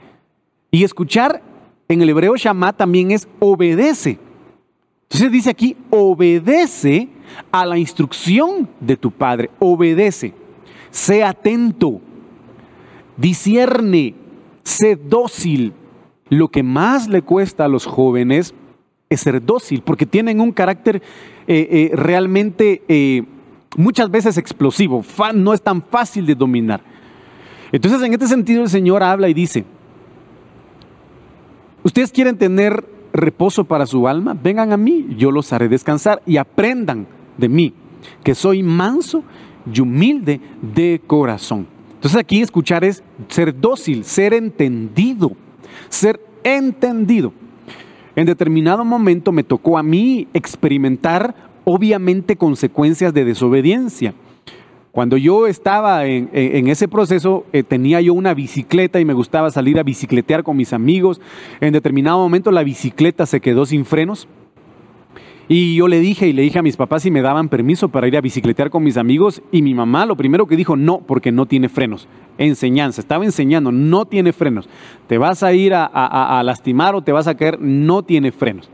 Y 0.71 0.85
escuchar 0.85 1.43
en 1.89 2.03
el 2.03 2.11
hebreo 2.11 2.37
Shama 2.37 2.73
también 2.73 3.11
es 3.11 3.29
obedece. 3.39 4.19
Entonces 5.05 5.33
dice 5.33 5.51
aquí, 5.51 5.77
obedece 5.91 7.09
a 7.51 7.67
la 7.67 7.79
instrucción 7.79 8.69
de 8.81 8.97
tu 8.97 9.11
padre, 9.11 9.51
obedece, 9.59 10.33
sé 10.91 11.25
atento, 11.25 12.01
discierne, 13.17 14.15
sé 14.63 14.95
dócil. 14.97 15.73
Lo 16.29 16.49
que 16.49 16.63
más 16.63 17.09
le 17.09 17.23
cuesta 17.23 17.65
a 17.65 17.69
los 17.69 17.87
jóvenes 17.87 18.55
es 19.09 19.21
ser 19.21 19.45
dócil, 19.45 19.83
porque 19.83 20.07
tienen 20.07 20.41
un 20.41 20.53
carácter 20.53 21.03
eh, 21.47 21.91
eh, 21.93 21.97
realmente... 21.97 22.83
Eh, 22.89 23.25
muchas 23.77 24.11
veces 24.11 24.37
explosivo, 24.37 25.05
no 25.35 25.55
es 25.55 25.63
tan 25.63 25.83
fácil 25.83 26.27
de 26.27 26.35
dominar. 26.35 26.83
Entonces 27.73 28.03
en 28.03 28.13
este 28.13 28.27
sentido 28.27 28.63
el 28.63 28.69
Señor 28.69 29.03
habla 29.03 29.29
y 29.29 29.35
dice, 29.35 29.65
ustedes 31.83 32.11
quieren 32.11 32.37
tener 32.37 32.85
reposo 33.13 33.65
para 33.65 33.87
su 33.87 34.07
alma, 34.09 34.37
vengan 34.41 34.73
a 34.73 34.77
mí, 34.77 35.07
yo 35.17 35.31
los 35.31 35.53
haré 35.53 35.69
descansar 35.69 36.23
y 36.27 36.37
aprendan 36.37 37.07
de 37.37 37.49
mí, 37.49 37.75
que 38.23 38.35
soy 38.35 38.63
manso 38.63 39.23
y 39.73 39.81
humilde 39.81 40.41
de 40.63 41.01
corazón. 41.07 41.67
Entonces 41.95 42.19
aquí 42.19 42.41
escuchar 42.41 42.83
es 42.85 43.03
ser 43.29 43.59
dócil, 43.61 44.05
ser 44.05 44.33
entendido, 44.33 45.33
ser 45.89 46.21
entendido. 46.45 47.33
En 48.17 48.27
determinado 48.27 48.85
momento 48.85 49.33
me 49.33 49.45
tocó 49.45 49.79
a 49.79 49.83
mí 49.83 50.27
experimentar 50.33 51.35
obviamente 51.65 52.37
consecuencias 52.37 53.13
de 53.13 53.25
desobediencia. 53.25 54.15
Cuando 54.93 55.17
yo 55.17 55.47
estaba 55.47 56.05
en, 56.07 56.29
ese 56.69 56.89
proceso, 56.89 57.47
eh, 57.53 57.63
tenía 57.63 58.01
yo 58.01 58.13
una 58.13 58.35
bicicleta 58.35 58.99
y 58.99 59.05
me 59.05 59.15
gustaba 59.15 59.51
salir 59.51 59.79
a 59.79 59.85
bicicletear 59.85 60.43
con 60.43 60.57
mis 60.57 60.73
amigos. 60.73 61.21
En 61.61 61.73
determinado 61.73 62.19
momento 62.19 62.51
la 62.51 62.65
bicicleta 62.65 63.25
se 63.25 63.41
quedó 63.41 63.67
sin 63.67 63.85
frenos. 63.85 64.27
Y 65.47 65.77
yo 65.77 65.89
le 65.89 66.01
dije 66.01 66.29
y 66.29 66.33
le 66.33 66.43
dije 66.43 66.59
a 66.61 66.63
mis 66.63 66.77
papás 66.77 67.03
si 67.03 67.11
me 67.11 67.23
daban 67.23 67.49
permiso 67.49 67.89
para 67.89 68.07
ir 68.07 68.17
a 68.17 68.21
bicicletear 68.21 68.71
con 68.71 68.83
mis 68.83 68.97
amigos. 68.97 69.43
Y 69.53 69.63
mi 69.63 69.75
mamá 69.75 70.07
lo 70.07 70.17
primero 70.17 70.47
que 70.47 70.57
dijo, 70.57 70.77
no, 70.77 71.01
porque 71.01 71.31
no 71.31 71.47
tiene 71.47 71.69
frenos. 71.69 72.09
Enseñanza, 72.39 73.01
estaba 73.01 73.25
enseñando, 73.25 73.71
no 73.71 74.07
tiene 74.07 74.33
frenos. 74.33 74.69
Te 75.07 75.19
vas 75.19 75.45
a 75.45 75.53
ir 75.53 75.75
a, 75.75 75.85
a 75.87 76.43
lastimar 76.43 76.97
o 76.97 77.03
te 77.03 77.13
vas 77.13 77.29
a 77.29 77.37
caer, 77.37 77.61
no 77.61 78.03
tiene 78.03 78.33
frenos. 78.33 78.71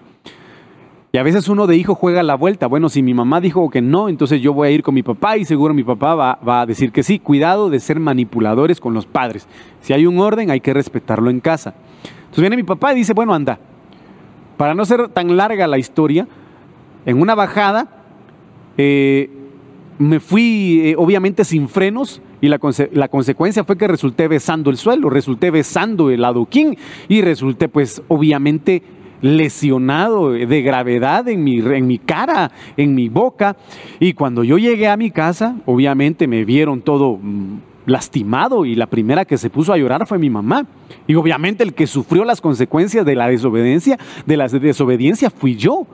Y 1.16 1.18
a 1.18 1.22
veces 1.22 1.48
uno 1.48 1.66
de 1.66 1.78
hijo 1.78 1.94
juega 1.94 2.22
la 2.22 2.34
vuelta. 2.34 2.66
Bueno, 2.66 2.90
si 2.90 3.02
mi 3.02 3.14
mamá 3.14 3.40
dijo 3.40 3.70
que 3.70 3.80
no, 3.80 4.10
entonces 4.10 4.42
yo 4.42 4.52
voy 4.52 4.68
a 4.68 4.70
ir 4.70 4.82
con 4.82 4.94
mi 4.94 5.02
papá 5.02 5.38
y 5.38 5.46
seguro 5.46 5.72
mi 5.72 5.82
papá 5.82 6.14
va, 6.14 6.60
a 6.60 6.66
decir 6.66 6.92
que 6.92 7.02
sí. 7.02 7.18
Cuidado 7.18 7.70
de 7.70 7.80
ser 7.80 7.98
manipuladores 7.98 8.80
con 8.80 8.92
los 8.92 9.06
padres. 9.06 9.48
Si 9.80 9.94
hay 9.94 10.04
un 10.04 10.18
orden, 10.18 10.50
hay 10.50 10.60
que 10.60 10.74
respetarlo 10.74 11.30
en 11.30 11.40
casa. 11.40 11.74
Entonces 12.04 12.42
viene 12.42 12.56
mi 12.56 12.64
papá 12.64 12.92
y 12.92 12.96
dice, 12.96 13.14
bueno, 13.14 13.32
anda. 13.32 13.58
Para 14.58 14.74
no 14.74 14.84
ser 14.84 15.08
tan 15.08 15.38
larga 15.38 15.66
la 15.66 15.78
historia, 15.78 16.28
en 17.06 17.18
una 17.18 17.34
bajada 17.34 17.88
eh, 18.76 19.30
me 19.98 20.20
fui 20.20 20.82
eh, 20.84 20.96
obviamente 20.98 21.44
sin 21.44 21.70
frenos 21.70 22.20
y 22.42 22.48
la, 22.48 22.60
la, 22.92 23.08
consecuencia 23.08 23.64
fue 23.64 23.78
que 23.78 23.88
resulté 23.88 24.28
besando 24.28 24.68
el 24.68 24.76
suelo, 24.76 25.08
resulté 25.08 25.50
besando 25.50 26.10
el 26.10 26.22
adoquín 26.22 26.76
y 27.08 27.22
resulté 27.22 27.70
pues 27.70 28.02
obviamente 28.08 28.82
lesionado 29.20 30.30
de 30.30 30.62
gravedad 30.62 31.28
en 31.28 31.44
mi, 31.44 31.58
en 31.58 31.86
mi 31.86 31.98
cara, 31.98 32.50
en 32.76 32.94
mi 32.94 33.08
boca. 33.08 33.56
Y 34.00 34.12
cuando 34.12 34.44
yo 34.44 34.58
llegué 34.58 34.88
a 34.88 34.96
mi 34.96 35.10
casa, 35.10 35.56
obviamente 35.66 36.26
me 36.26 36.44
vieron 36.44 36.82
todo 36.82 37.18
mm, 37.20 37.58
lastimado 37.86 38.64
y 38.64 38.74
la 38.74 38.86
primera 38.86 39.24
que 39.24 39.38
se 39.38 39.50
puso 39.50 39.72
a 39.72 39.78
llorar 39.78 40.06
fue 40.06 40.18
mi 40.18 40.30
mamá. 40.30 40.66
Y 41.06 41.14
obviamente 41.14 41.64
el 41.64 41.74
que 41.74 41.86
sufrió 41.86 42.24
las 42.24 42.40
consecuencias 42.40 43.06
de 43.06 43.14
la 43.14 43.28
desobediencia, 43.28 43.98
de 44.26 44.36
la 44.36 44.48
desobediencia 44.48 45.30
fui 45.30 45.56
yo. 45.56 45.86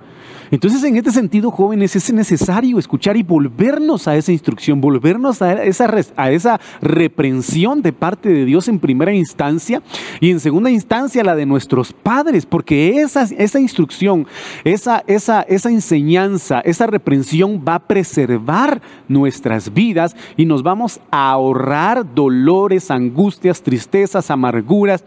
Entonces, 0.53 0.85
en 0.85 0.99
este 0.99 1.11
sentido, 1.11 1.51
jóvenes, 1.51 1.97
es 1.97 2.13
necesario 2.13 2.79
escuchar 2.79 3.17
y 3.17 3.23
volvernos 3.23 4.07
a 4.07 4.17
esa 4.17 4.33
instrucción, 4.33 4.83
volvernos 4.83 5.41
a 5.41 5.65
esa, 5.65 5.91
a 6.15 6.31
esa 6.31 6.61
reprensión 6.83 7.81
de 7.81 7.95
parte 7.95 8.29
de 8.29 8.45
Dios 8.45 8.69
en 8.69 8.79
primera 8.79 9.15
instancia 9.15 9.83
y 10.21 10.31
en 10.31 10.41
segunda 10.41 10.71
instancia 10.71 11.25
la 11.25 11.37
de 11.37 11.47
nuestros 11.47 11.95
padres, 11.95 12.45
porque 12.45 13.01
esa, 13.01 13.23
esa 13.23 13.61
instrucción, 13.61 14.27
esa, 14.63 15.03
esa, 15.07 15.41
esa 15.41 15.71
enseñanza, 15.71 16.61
esa 16.61 16.87
reprensión 16.87 17.65
va 17.67 17.77
a 17.77 17.87
preservar 17.87 18.83
nuestras 19.09 19.73
vidas 19.73 20.15
y 20.37 20.45
nos 20.45 20.63
vamos 20.63 21.01
a 21.11 21.31
ahorrar 21.31 22.15
dolores, 22.15 22.91
angustias, 22.91 23.63
tristezas, 23.63 24.31
amarguras 24.31 25.03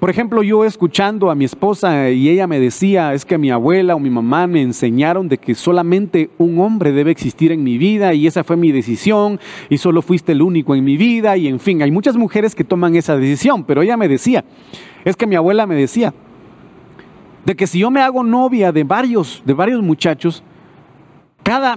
por 0.00 0.08
ejemplo, 0.08 0.42
yo 0.42 0.64
escuchando 0.64 1.30
a 1.30 1.34
mi 1.34 1.44
esposa 1.44 2.08
y 2.08 2.30
ella 2.30 2.46
me 2.46 2.58
decía, 2.58 3.12
es 3.12 3.26
que 3.26 3.36
mi 3.36 3.50
abuela 3.50 3.94
o 3.94 4.00
mi 4.00 4.08
mamá 4.08 4.46
me 4.46 4.62
enseñaron 4.62 5.28
de 5.28 5.36
que 5.36 5.54
solamente 5.54 6.30
un 6.38 6.58
hombre 6.58 6.92
debe 6.92 7.10
existir 7.10 7.52
en 7.52 7.62
mi 7.62 7.76
vida 7.76 8.14
y 8.14 8.26
esa 8.26 8.42
fue 8.42 8.56
mi 8.56 8.72
decisión 8.72 9.38
y 9.68 9.76
solo 9.76 10.00
fuiste 10.00 10.32
el 10.32 10.40
único 10.40 10.74
en 10.74 10.84
mi 10.84 10.96
vida 10.96 11.36
y 11.36 11.48
en 11.48 11.60
fin, 11.60 11.82
hay 11.82 11.90
muchas 11.90 12.16
mujeres 12.16 12.54
que 12.54 12.64
toman 12.64 12.96
esa 12.96 13.18
decisión, 13.18 13.64
pero 13.64 13.82
ella 13.82 13.98
me 13.98 14.08
decía, 14.08 14.42
es 15.04 15.16
que 15.16 15.26
mi 15.26 15.36
abuela 15.36 15.66
me 15.66 15.74
decía, 15.74 16.14
de 17.44 17.54
que 17.54 17.66
si 17.66 17.80
yo 17.80 17.90
me 17.90 18.00
hago 18.00 18.24
novia 18.24 18.72
de 18.72 18.84
varios, 18.84 19.42
de 19.44 19.52
varios 19.52 19.82
muchachos, 19.82 20.42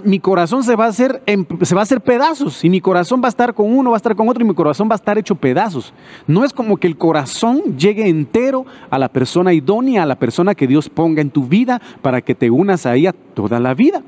mi 0.04 0.20
corazón 0.20 0.62
se 0.62 0.76
va, 0.76 0.84
a 0.84 0.88
hacer, 0.88 1.22
se 1.62 1.74
va 1.74 1.80
a 1.80 1.82
hacer 1.82 2.00
pedazos 2.00 2.64
y 2.64 2.70
mi 2.70 2.80
corazón 2.80 3.20
va 3.22 3.26
a 3.26 3.28
estar 3.28 3.54
con 3.54 3.76
uno, 3.76 3.90
va 3.90 3.96
a 3.96 3.98
estar 3.98 4.14
con 4.14 4.28
otro 4.28 4.44
y 4.44 4.46
mi 4.46 4.54
corazón 4.54 4.88
va 4.88 4.94
a 4.94 4.96
estar 4.96 5.18
hecho 5.18 5.34
pedazos. 5.34 5.92
No 6.26 6.44
es 6.44 6.52
como 6.52 6.76
que 6.76 6.86
el 6.86 6.96
corazón 6.96 7.76
llegue 7.76 8.08
entero 8.08 8.66
a 8.90 8.98
la 8.98 9.08
persona 9.08 9.52
idónea, 9.52 10.04
a 10.04 10.06
la 10.06 10.18
persona 10.18 10.54
que 10.54 10.66
Dios 10.66 10.88
ponga 10.88 11.22
en 11.22 11.30
tu 11.30 11.46
vida 11.46 11.80
para 12.02 12.20
que 12.20 12.34
te 12.34 12.50
unas 12.50 12.86
a 12.86 12.94
ella 12.94 13.12
toda 13.34 13.58
la 13.58 13.74
vida. 13.74 14.02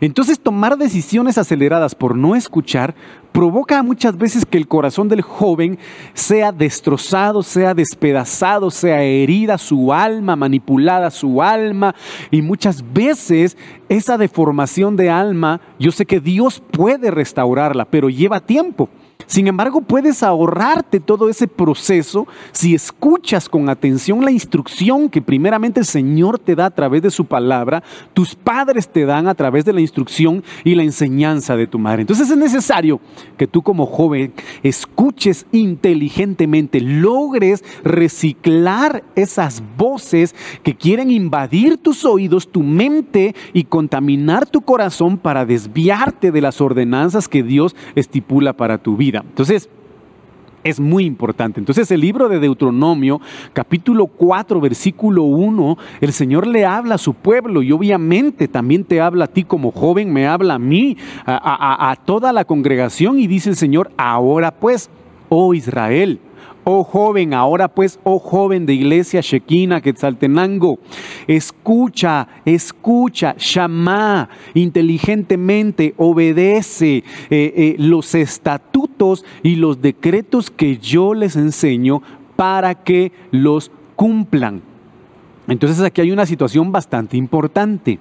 Entonces 0.00 0.40
tomar 0.40 0.76
decisiones 0.76 1.38
aceleradas 1.38 1.94
por 1.94 2.16
no 2.16 2.34
escuchar 2.34 2.94
provoca 3.32 3.82
muchas 3.82 4.16
veces 4.16 4.44
que 4.44 4.58
el 4.58 4.66
corazón 4.66 5.08
del 5.08 5.22
joven 5.22 5.78
sea 6.14 6.52
destrozado, 6.52 7.42
sea 7.42 7.74
despedazado, 7.74 8.70
sea 8.70 9.02
herida 9.02 9.58
su 9.58 9.92
alma, 9.92 10.36
manipulada 10.36 11.10
su 11.10 11.42
alma. 11.42 11.94
Y 12.30 12.42
muchas 12.42 12.84
veces 12.92 13.56
esa 13.88 14.18
deformación 14.18 14.96
de 14.96 15.10
alma, 15.10 15.60
yo 15.78 15.92
sé 15.92 16.06
que 16.06 16.20
Dios 16.20 16.62
puede 16.70 17.10
restaurarla, 17.10 17.84
pero 17.84 18.08
lleva 18.08 18.40
tiempo. 18.40 18.88
Sin 19.26 19.46
embargo, 19.46 19.80
puedes 19.80 20.22
ahorrarte 20.22 21.00
todo 21.00 21.28
ese 21.28 21.46
proceso 21.46 22.26
si 22.52 22.74
escuchas 22.74 23.48
con 23.48 23.68
atención 23.68 24.24
la 24.24 24.30
instrucción 24.30 25.08
que 25.08 25.22
primeramente 25.22 25.80
el 25.80 25.86
Señor 25.86 26.38
te 26.38 26.54
da 26.54 26.66
a 26.66 26.70
través 26.70 27.02
de 27.02 27.10
su 27.10 27.24
palabra, 27.24 27.82
tus 28.14 28.34
padres 28.34 28.88
te 28.88 29.04
dan 29.04 29.28
a 29.28 29.34
través 29.34 29.64
de 29.64 29.72
la 29.72 29.80
instrucción 29.80 30.42
y 30.64 30.74
la 30.74 30.82
enseñanza 30.82 31.56
de 31.56 31.66
tu 31.66 31.78
madre. 31.78 32.02
Entonces 32.02 32.30
es 32.30 32.36
necesario 32.36 33.00
que 33.36 33.46
tú 33.46 33.62
como 33.62 33.86
joven 33.86 34.32
escuches 34.62 35.46
inteligentemente, 35.52 36.80
logres 36.80 37.64
reciclar 37.84 39.02
esas 39.14 39.62
voces 39.76 40.34
que 40.62 40.74
quieren 40.74 41.10
invadir 41.10 41.78
tus 41.78 42.04
oídos, 42.04 42.50
tu 42.50 42.62
mente 42.62 43.34
y 43.52 43.64
contaminar 43.64 44.46
tu 44.46 44.60
corazón 44.62 45.18
para 45.18 45.44
desviarte 45.44 46.30
de 46.30 46.40
las 46.40 46.60
ordenanzas 46.60 47.28
que 47.28 47.42
Dios 47.42 47.76
estipula 47.94 48.52
para 48.52 48.78
tu 48.78 48.96
vida. 48.96 49.09
Entonces, 49.18 49.68
es 50.64 50.80
muy 50.80 51.04
importante. 51.04 51.60
Entonces 51.60 51.90
el 51.90 52.00
libro 52.00 52.28
de 52.28 52.38
Deuteronomio, 52.38 53.20
capítulo 53.52 54.06
4, 54.06 54.60
versículo 54.60 55.22
1, 55.22 55.78
el 56.00 56.12
Señor 56.12 56.46
le 56.46 56.64
habla 56.64 56.96
a 56.96 56.98
su 56.98 57.14
pueblo 57.14 57.62
y 57.62 57.72
obviamente 57.72 58.48
también 58.48 58.84
te 58.84 59.00
habla 59.00 59.24
a 59.26 59.28
ti 59.28 59.44
como 59.44 59.70
joven, 59.70 60.12
me 60.12 60.26
habla 60.26 60.54
a 60.54 60.58
mí, 60.58 60.96
a, 61.24 61.90
a 61.90 61.96
toda 61.96 62.32
la 62.32 62.44
congregación 62.44 63.18
y 63.18 63.26
dice 63.26 63.50
el 63.50 63.56
Señor, 63.56 63.90
ahora 63.96 64.50
pues, 64.50 64.90
oh 65.28 65.54
Israel, 65.54 66.20
Oh 66.64 66.84
joven, 66.84 67.32
ahora 67.32 67.68
pues, 67.68 67.98
oh 68.04 68.18
joven 68.18 68.66
de 68.66 68.74
iglesia 68.74 69.22
Shekina, 69.22 69.80
Quetzaltenango, 69.80 70.78
escucha, 71.26 72.28
escucha, 72.44 73.34
llama 73.36 74.28
inteligentemente, 74.52 75.94
obedece 75.96 76.96
eh, 76.96 77.02
eh, 77.30 77.76
los 77.78 78.14
estatutos 78.14 79.24
y 79.42 79.56
los 79.56 79.80
decretos 79.80 80.50
que 80.50 80.76
yo 80.76 81.14
les 81.14 81.34
enseño 81.36 82.02
para 82.36 82.74
que 82.74 83.12
los 83.30 83.70
cumplan. 83.96 84.60
Entonces 85.48 85.80
aquí 85.82 86.02
hay 86.02 86.12
una 86.12 86.26
situación 86.26 86.72
bastante 86.72 87.16
importante. 87.16 87.98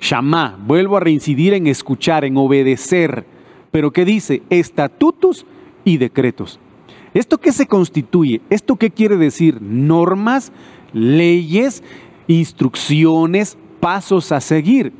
Shama, 0.00 0.58
vuelvo 0.66 0.96
a 0.96 1.00
reincidir 1.00 1.54
en 1.54 1.66
escuchar, 1.66 2.24
en 2.24 2.36
obedecer. 2.36 3.24
Pero 3.70 3.92
¿qué 3.92 4.04
dice? 4.04 4.42
Estatutos 4.50 5.46
y 5.84 5.96
decretos. 5.96 6.60
¿Esto 7.14 7.38
qué 7.38 7.52
se 7.52 7.66
constituye? 7.66 8.40
¿Esto 8.50 8.74
qué 8.74 8.90
quiere 8.90 9.16
decir? 9.16 9.62
Normas, 9.62 10.52
leyes, 10.92 11.84
instrucciones, 12.26 13.56
pasos 13.78 14.32
a 14.32 14.40
seguir. 14.40 14.92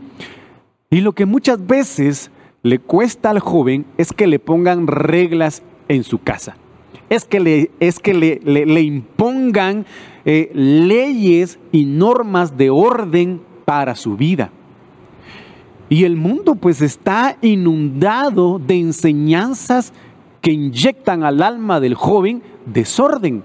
Y 0.90 1.00
lo 1.00 1.12
que 1.12 1.26
muchas 1.26 1.66
veces 1.66 2.30
le 2.62 2.78
cuesta 2.78 3.30
al 3.30 3.40
joven 3.40 3.84
es 3.98 4.12
que 4.12 4.28
le 4.28 4.38
pongan 4.38 4.86
reglas 4.86 5.64
en 5.88 6.04
su 6.04 6.18
casa. 6.22 6.56
Es 7.10 7.24
que 7.24 7.40
le, 7.40 7.70
es 7.80 7.98
que 7.98 8.14
le, 8.14 8.80
impongan 8.80 9.84
eh, 10.24 10.50
leyes 10.54 11.58
y 11.72 11.84
normas 11.84 12.56
de 12.56 12.70
orden 12.70 13.42
para 13.64 13.96
su 13.96 14.16
vida. 14.16 14.50
Y 15.88 16.04
el 16.04 16.16
mundo 16.16 16.54
pues 16.54 16.80
está 16.80 17.36
inundado 17.42 18.58
de 18.58 18.78
enseñanzas 18.78 19.92
que 20.44 20.52
inyectan 20.52 21.24
al 21.24 21.42
alma 21.42 21.80
del 21.80 21.94
joven 21.94 22.42
desorden. 22.66 23.42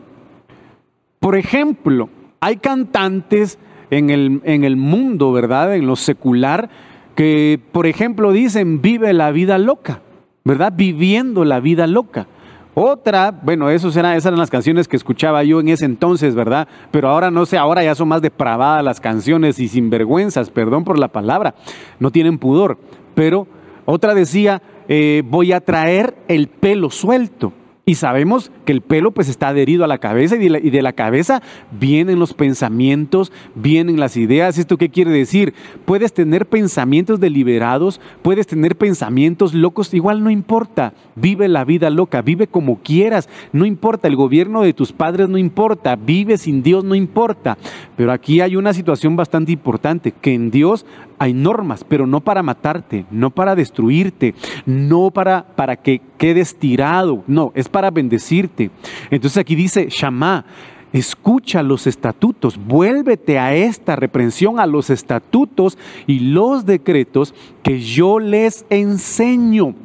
Por 1.21 1.37
ejemplo, 1.37 2.09
hay 2.41 2.57
cantantes 2.57 3.57
en 3.89 4.09
el, 4.09 4.41
en 4.43 4.65
el 4.65 4.75
mundo, 4.75 5.31
¿verdad? 5.31 5.73
En 5.75 5.87
lo 5.87 5.95
secular, 5.95 6.69
que, 7.15 7.57
por 7.71 7.87
ejemplo, 7.87 8.33
dicen, 8.33 8.81
vive 8.81 9.13
la 9.13 9.31
vida 9.31 9.57
loca, 9.57 10.01
¿verdad? 10.43 10.73
Viviendo 10.75 11.45
la 11.45 11.61
vida 11.61 11.87
loca. 11.87 12.27
Otra, 12.73 13.31
bueno, 13.31 13.69
esos 13.69 13.95
eran, 13.95 14.17
esas 14.17 14.27
eran 14.27 14.39
las 14.39 14.49
canciones 14.49 14.89
que 14.89 14.97
escuchaba 14.97 15.41
yo 15.45 15.61
en 15.61 15.69
ese 15.69 15.85
entonces, 15.85 16.35
¿verdad? 16.35 16.67
Pero 16.91 17.07
ahora 17.07 17.31
no 17.31 17.45
sé, 17.45 17.57
ahora 17.57 17.81
ya 17.81 17.95
son 17.95 18.09
más 18.09 18.21
depravadas 18.21 18.83
las 18.83 18.99
canciones 18.99 19.57
y 19.59 19.69
sinvergüenzas, 19.69 20.49
perdón 20.49 20.83
por 20.83 20.99
la 20.99 21.07
palabra, 21.07 21.55
no 21.97 22.11
tienen 22.11 22.37
pudor. 22.37 22.77
Pero 23.15 23.47
otra 23.85 24.13
decía, 24.13 24.61
eh, 24.91 25.21
voy 25.23 25.53
a 25.53 25.61
traer 25.61 26.15
el 26.27 26.47
pelo 26.47 26.89
suelto. 26.89 27.53
Y 27.89 27.95
sabemos 27.95 28.51
que 28.65 28.71
el 28.71 28.81
pelo 28.81 29.09
pues 29.09 29.29
está 29.29 29.47
adherido 29.47 29.83
a 29.83 29.87
la 29.87 29.97
cabeza 29.97 30.35
y 30.35 30.47
de 30.47 30.81
la, 30.83 30.93
cabeza 30.93 31.41
vienen 31.71 32.19
los 32.19 32.35
pensamientos, 32.35 33.31
vienen 33.55 33.99
las 33.99 34.15
ideas. 34.15 34.59
¿Esto 34.59 34.77
qué 34.77 34.89
quiere 34.89 35.09
decir? 35.09 35.55
Puedes 35.85 36.13
tener 36.13 36.45
pensamientos 36.45 37.19
deliberados, 37.19 37.99
puedes 38.21 38.45
tener 38.45 38.75
pensamientos 38.75 39.55
locos, 39.55 39.91
igual 39.95 40.23
no 40.23 40.29
importa. 40.29 40.93
Vive 41.15 41.47
la 41.47 41.65
vida 41.65 41.89
loca, 41.89 42.21
vive 42.21 42.45
como 42.45 42.77
quieras, 42.83 43.27
no 43.53 43.65
importa. 43.65 44.07
El 44.07 44.15
gobierno 44.15 44.61
de 44.61 44.73
tus 44.73 44.91
padres 44.91 45.27
no 45.27 45.39
importa, 45.39 45.95
vive 45.95 46.37
sin 46.37 46.61
Dios 46.61 46.83
no 46.83 46.93
importa. 46.93 47.57
Pero 47.97 48.11
aquí 48.11 48.39
hay 48.39 48.55
una 48.55 48.73
situación 48.73 49.15
bastante 49.15 49.51
importante, 49.51 50.11
que 50.11 50.35
en 50.35 50.51
Dios 50.51 50.85
hay 51.17 51.33
normas, 51.33 51.83
pero 51.83 52.07
no 52.07 52.21
para 52.21 52.43
matarte, 52.43 53.05
no 53.11 53.29
para 53.29 53.55
destruirte, 53.55 54.35
no 54.65 55.11
para, 55.11 55.45
para 55.55 55.75
que 55.75 56.01
quedes 56.17 56.57
tirado, 56.57 57.23
no, 57.27 57.51
es 57.55 57.67
para 57.67 57.78
bendecirte. 57.89 58.69
Entonces 59.09 59.37
aquí 59.37 59.55
dice, 59.55 59.87
Shama, 59.89 60.45
escucha 60.91 61.63
los 61.63 61.87
estatutos, 61.87 62.57
vuélvete 62.57 63.39
a 63.39 63.55
esta 63.55 63.95
reprensión, 63.95 64.59
a 64.59 64.65
los 64.65 64.89
estatutos 64.89 65.77
y 66.07 66.19
los 66.19 66.65
decretos 66.65 67.33
que 67.63 67.79
yo 67.79 68.19
les 68.19 68.65
enseño 68.69 69.75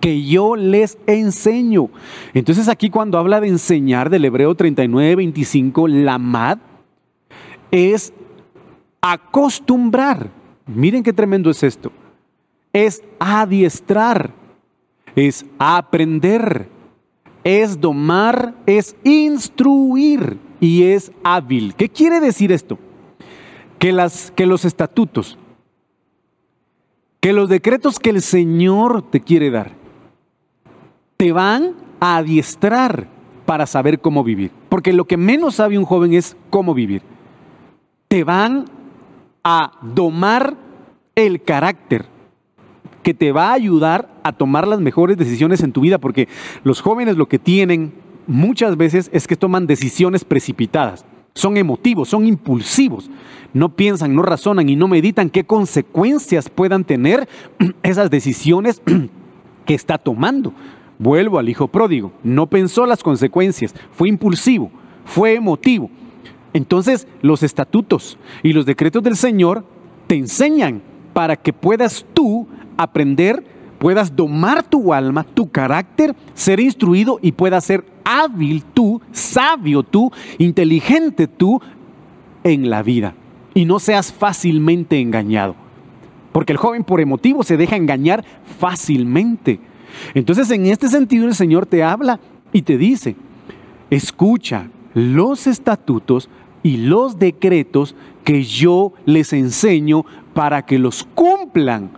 que 0.00 0.22
yo 0.22 0.54
les 0.54 0.98
enseño. 1.08 1.88
Entonces 2.32 2.68
aquí 2.68 2.90
cuando 2.90 3.18
habla 3.18 3.40
de 3.40 3.48
enseñar 3.48 4.08
del 4.08 4.24
Hebreo 4.24 4.54
39, 4.54 5.16
25, 5.16 5.88
la 5.88 6.18
mad 6.18 6.58
es 7.72 8.12
acostumbrar. 9.00 10.30
Miren 10.66 11.02
qué 11.02 11.12
tremendo 11.12 11.50
es 11.50 11.62
esto. 11.62 11.92
Es 12.72 13.02
adiestrar, 13.18 14.32
es 15.14 15.46
aprender, 15.58 16.68
es 17.46 17.80
domar, 17.80 18.54
es 18.66 18.96
instruir 19.04 20.36
y 20.58 20.82
es 20.82 21.12
hábil. 21.22 21.76
¿Qué 21.76 21.88
quiere 21.88 22.18
decir 22.18 22.50
esto? 22.50 22.76
Que, 23.78 23.92
las, 23.92 24.32
que 24.32 24.46
los 24.46 24.64
estatutos, 24.64 25.38
que 27.20 27.32
los 27.32 27.48
decretos 27.48 28.00
que 28.00 28.10
el 28.10 28.20
Señor 28.20 29.08
te 29.10 29.20
quiere 29.20 29.52
dar, 29.52 29.70
te 31.16 31.30
van 31.30 31.76
a 32.00 32.16
adiestrar 32.16 33.06
para 33.46 33.66
saber 33.66 34.00
cómo 34.00 34.24
vivir. 34.24 34.50
Porque 34.68 34.92
lo 34.92 35.04
que 35.04 35.16
menos 35.16 35.54
sabe 35.54 35.78
un 35.78 35.84
joven 35.84 36.14
es 36.14 36.36
cómo 36.50 36.74
vivir. 36.74 37.02
Te 38.08 38.24
van 38.24 38.64
a 39.44 39.70
domar 39.82 40.56
el 41.14 41.40
carácter 41.44 42.06
que 43.06 43.14
te 43.14 43.30
va 43.30 43.50
a 43.50 43.52
ayudar 43.52 44.08
a 44.24 44.32
tomar 44.32 44.66
las 44.66 44.80
mejores 44.80 45.16
decisiones 45.16 45.60
en 45.60 45.70
tu 45.70 45.82
vida, 45.82 45.98
porque 45.98 46.26
los 46.64 46.80
jóvenes 46.80 47.16
lo 47.16 47.28
que 47.28 47.38
tienen 47.38 47.92
muchas 48.26 48.76
veces 48.76 49.10
es 49.12 49.28
que 49.28 49.36
toman 49.36 49.68
decisiones 49.68 50.24
precipitadas. 50.24 51.04
Son 51.32 51.56
emotivos, 51.56 52.08
son 52.08 52.26
impulsivos, 52.26 53.08
no 53.54 53.76
piensan, 53.76 54.12
no 54.12 54.22
razonan 54.22 54.68
y 54.68 54.74
no 54.74 54.88
meditan 54.88 55.30
qué 55.30 55.44
consecuencias 55.44 56.48
puedan 56.48 56.82
tener 56.82 57.28
esas 57.84 58.10
decisiones 58.10 58.82
que 59.66 59.74
está 59.74 59.98
tomando. 59.98 60.52
Vuelvo 60.98 61.38
al 61.38 61.48
hijo 61.48 61.68
pródigo, 61.68 62.10
no 62.24 62.48
pensó 62.48 62.86
las 62.86 63.04
consecuencias, 63.04 63.72
fue 63.92 64.08
impulsivo, 64.08 64.72
fue 65.04 65.36
emotivo. 65.36 65.90
Entonces, 66.52 67.06
los 67.22 67.44
estatutos 67.44 68.18
y 68.42 68.52
los 68.52 68.66
decretos 68.66 69.04
del 69.04 69.14
Señor 69.14 69.64
te 70.08 70.16
enseñan 70.16 70.82
para 71.12 71.36
que 71.36 71.52
puedas 71.52 72.04
tú 72.12 72.48
aprender, 72.76 73.44
puedas 73.78 74.14
domar 74.14 74.62
tu 74.62 74.92
alma, 74.92 75.24
tu 75.24 75.50
carácter, 75.50 76.14
ser 76.34 76.60
instruido 76.60 77.18
y 77.22 77.32
puedas 77.32 77.64
ser 77.64 77.84
hábil 78.04 78.62
tú, 78.62 79.00
sabio 79.12 79.82
tú, 79.82 80.12
inteligente 80.38 81.26
tú 81.26 81.60
en 82.44 82.70
la 82.70 82.82
vida. 82.82 83.14
Y 83.54 83.64
no 83.64 83.78
seas 83.78 84.12
fácilmente 84.12 85.00
engañado. 85.00 85.56
Porque 86.32 86.52
el 86.52 86.58
joven 86.58 86.84
por 86.84 87.00
emotivo 87.00 87.42
se 87.42 87.56
deja 87.56 87.76
engañar 87.76 88.24
fácilmente. 88.58 89.58
Entonces 90.14 90.50
en 90.50 90.66
este 90.66 90.88
sentido 90.88 91.26
el 91.26 91.34
Señor 91.34 91.66
te 91.66 91.82
habla 91.82 92.20
y 92.52 92.62
te 92.62 92.76
dice, 92.76 93.16
escucha 93.90 94.68
los 94.94 95.46
estatutos 95.46 96.28
y 96.62 96.78
los 96.78 97.18
decretos 97.18 97.94
que 98.24 98.42
yo 98.42 98.92
les 99.04 99.32
enseño 99.32 100.04
para 100.34 100.66
que 100.66 100.78
los 100.78 101.04
cumplan. 101.14 101.90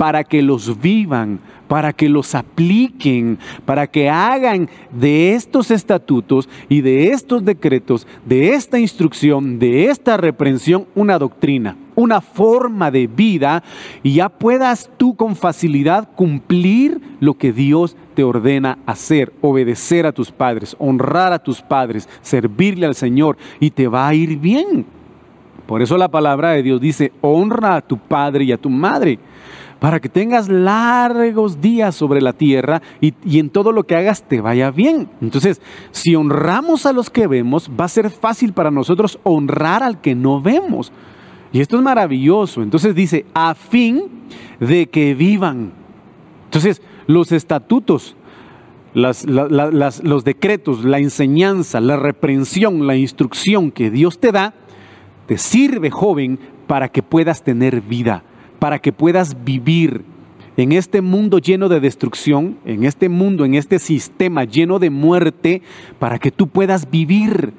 Para 0.00 0.24
que 0.24 0.40
los 0.40 0.80
vivan, 0.80 1.40
para 1.68 1.92
que 1.92 2.08
los 2.08 2.34
apliquen, 2.34 3.38
para 3.66 3.86
que 3.86 4.08
hagan 4.08 4.70
de 4.90 5.34
estos 5.34 5.70
estatutos 5.70 6.48
y 6.70 6.80
de 6.80 7.10
estos 7.10 7.44
decretos, 7.44 8.06
de 8.24 8.54
esta 8.54 8.78
instrucción, 8.78 9.58
de 9.58 9.90
esta 9.90 10.16
reprensión, 10.16 10.86
una 10.94 11.18
doctrina, 11.18 11.76
una 11.96 12.22
forma 12.22 12.90
de 12.90 13.08
vida 13.08 13.62
y 14.02 14.14
ya 14.14 14.30
puedas 14.30 14.88
tú 14.96 15.16
con 15.16 15.36
facilidad 15.36 16.08
cumplir 16.16 16.98
lo 17.20 17.34
que 17.34 17.52
Dios 17.52 17.94
te 18.14 18.24
ordena 18.24 18.78
hacer, 18.86 19.34
obedecer 19.42 20.06
a 20.06 20.12
tus 20.12 20.32
padres, 20.32 20.74
honrar 20.78 21.34
a 21.34 21.42
tus 21.42 21.60
padres, 21.60 22.08
servirle 22.22 22.86
al 22.86 22.94
Señor 22.94 23.36
y 23.60 23.70
te 23.70 23.86
va 23.86 24.08
a 24.08 24.14
ir 24.14 24.38
bien. 24.38 24.86
Por 25.66 25.82
eso 25.82 25.98
la 25.98 26.08
palabra 26.08 26.52
de 26.52 26.62
Dios 26.62 26.80
dice, 26.80 27.12
honra 27.20 27.76
a 27.76 27.80
tu 27.82 27.98
padre 27.98 28.44
y 28.44 28.52
a 28.52 28.56
tu 28.56 28.70
madre, 28.70 29.18
para 29.80 29.98
que 29.98 30.10
tengas 30.10 30.48
largos 30.48 31.60
días 31.60 31.94
sobre 31.96 32.20
la 32.20 32.34
tierra 32.34 32.82
y, 33.00 33.14
en 33.38 33.48
todo 33.48 33.72
lo 33.72 33.84
que 33.84 33.96
hagas 33.96 34.22
te 34.22 34.40
vaya 34.40 34.70
bien. 34.70 35.08
Entonces, 35.22 35.60
si 35.90 36.14
honramos 36.14 36.84
a 36.86 36.92
los 36.92 37.08
que 37.08 37.26
vemos, 37.26 37.70
va 37.80 37.86
a 37.86 37.88
ser 37.88 38.10
fácil 38.10 38.52
para 38.52 38.70
nosotros 38.70 39.18
honrar 39.22 39.82
al 39.82 40.00
que 40.00 40.14
no 40.14 40.40
vemos. 40.40 40.92
Y 41.52 41.60
esto 41.60 41.76
es 41.76 41.82
maravilloso. 41.82 42.62
Entonces 42.62 42.94
dice, 42.94 43.24
a 43.34 43.54
fin 43.54 44.04
de 44.60 44.86
que 44.86 45.14
vivan. 45.14 45.72
Entonces, 46.44 46.82
los 47.06 47.32
estatutos, 47.32 48.16
los 48.92 50.24
decretos, 50.24 50.84
la 50.84 50.98
enseñanza, 50.98 51.80
la 51.80 51.96
reprensión, 51.96 52.86
la 52.86 52.96
instrucción 52.96 53.70
que 53.70 53.90
Dios 53.90 54.18
te 54.20 54.30
da, 54.30 54.54
te 55.26 55.38
sirve, 55.38 55.90
joven, 55.90 56.38
para 56.66 56.88
que 56.88 57.02
puedas 57.02 57.42
tener 57.42 57.80
vida, 57.80 58.22
para 58.60 58.78
que 58.78 58.92
puedas 58.92 59.42
vivir 59.44 60.04
en 60.56 60.72
este 60.72 61.00
mundo 61.00 61.38
lleno 61.38 61.68
de 61.68 61.80
destrucción, 61.80 62.58
en 62.66 62.84
este 62.84 63.08
mundo, 63.08 63.44
en 63.44 63.54
este 63.54 63.78
sistema 63.78 64.44
lleno 64.44 64.78
de 64.78 64.90
muerte, 64.90 65.62
para 65.98 66.18
que 66.18 66.30
tú 66.30 66.48
puedas 66.48 66.90
vivir 66.90 67.54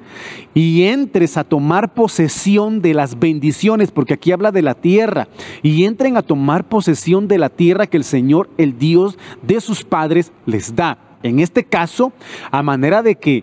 y 0.54 0.84
entres 0.84 1.36
a 1.36 1.44
tomar 1.44 1.94
posesión 1.94 2.80
de 2.80 2.94
las 2.94 3.18
bendiciones, 3.18 3.90
porque 3.90 4.14
aquí 4.14 4.30
habla 4.30 4.52
de 4.52 4.62
la 4.62 4.74
tierra, 4.74 5.28
y 5.62 5.84
entren 5.84 6.16
a 6.16 6.22
tomar 6.22 6.68
posesión 6.68 7.26
de 7.26 7.38
la 7.38 7.48
tierra 7.48 7.88
que 7.88 7.96
el 7.96 8.04
Señor, 8.04 8.48
el 8.56 8.78
Dios 8.78 9.18
de 9.42 9.60
sus 9.60 9.84
padres, 9.84 10.30
les 10.46 10.76
da. 10.76 10.98
En 11.24 11.40
este 11.40 11.64
caso, 11.64 12.12
a 12.50 12.62
manera 12.62 13.02
de 13.02 13.16
que 13.16 13.42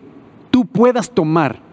tú 0.51 0.65
puedas 0.65 1.11
tomar 1.11 1.68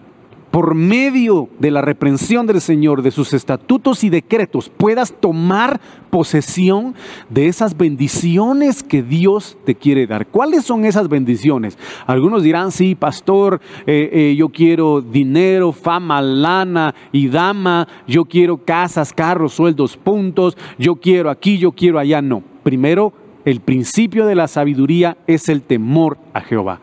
por 0.50 0.74
medio 0.74 1.48
de 1.58 1.70
la 1.70 1.82
reprensión 1.82 2.46
del 2.46 2.60
Señor, 2.60 3.02
de 3.02 3.10
sus 3.10 3.34
estatutos 3.34 4.04
y 4.04 4.10
decretos, 4.10 4.70
puedas 4.74 5.12
tomar 5.12 5.80
posesión 6.10 6.94
de 7.28 7.46
esas 7.46 7.76
bendiciones 7.76 8.82
que 8.82 9.02
Dios 9.02 9.58
te 9.64 9.74
quiere 9.74 10.06
dar. 10.06 10.26
¿Cuáles 10.26 10.64
son 10.64 10.84
esas 10.84 11.08
bendiciones? 11.08 11.78
Algunos 12.06 12.42
dirán, 12.42 12.72
sí, 12.72 12.94
pastor, 12.94 13.60
eh, 13.86 14.08
eh, 14.12 14.34
yo 14.36 14.48
quiero 14.48 15.02
dinero, 15.02 15.72
fama, 15.72 16.22
lana 16.22 16.94
y 17.12 17.28
dama, 17.28 17.86
yo 18.06 18.24
quiero 18.24 18.56
casas, 18.56 19.12
carros, 19.12 19.52
sueldos, 19.54 19.96
puntos, 19.96 20.56
yo 20.78 20.96
quiero 20.96 21.28
aquí, 21.30 21.58
yo 21.58 21.72
quiero 21.72 21.98
allá. 21.98 22.22
No, 22.22 22.42
primero, 22.62 23.12
el 23.44 23.60
principio 23.60 24.26
de 24.26 24.34
la 24.34 24.48
sabiduría 24.48 25.18
es 25.26 25.48
el 25.48 25.62
temor 25.62 26.18
a 26.32 26.40
Jehová 26.40 26.80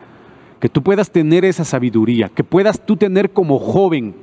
que 0.64 0.70
tú 0.70 0.82
puedas 0.82 1.10
tener 1.10 1.44
esa 1.44 1.62
sabiduría, 1.62 2.30
que 2.30 2.42
puedas 2.42 2.86
tú 2.86 2.96
tener 2.96 3.34
como 3.34 3.58
joven 3.58 4.14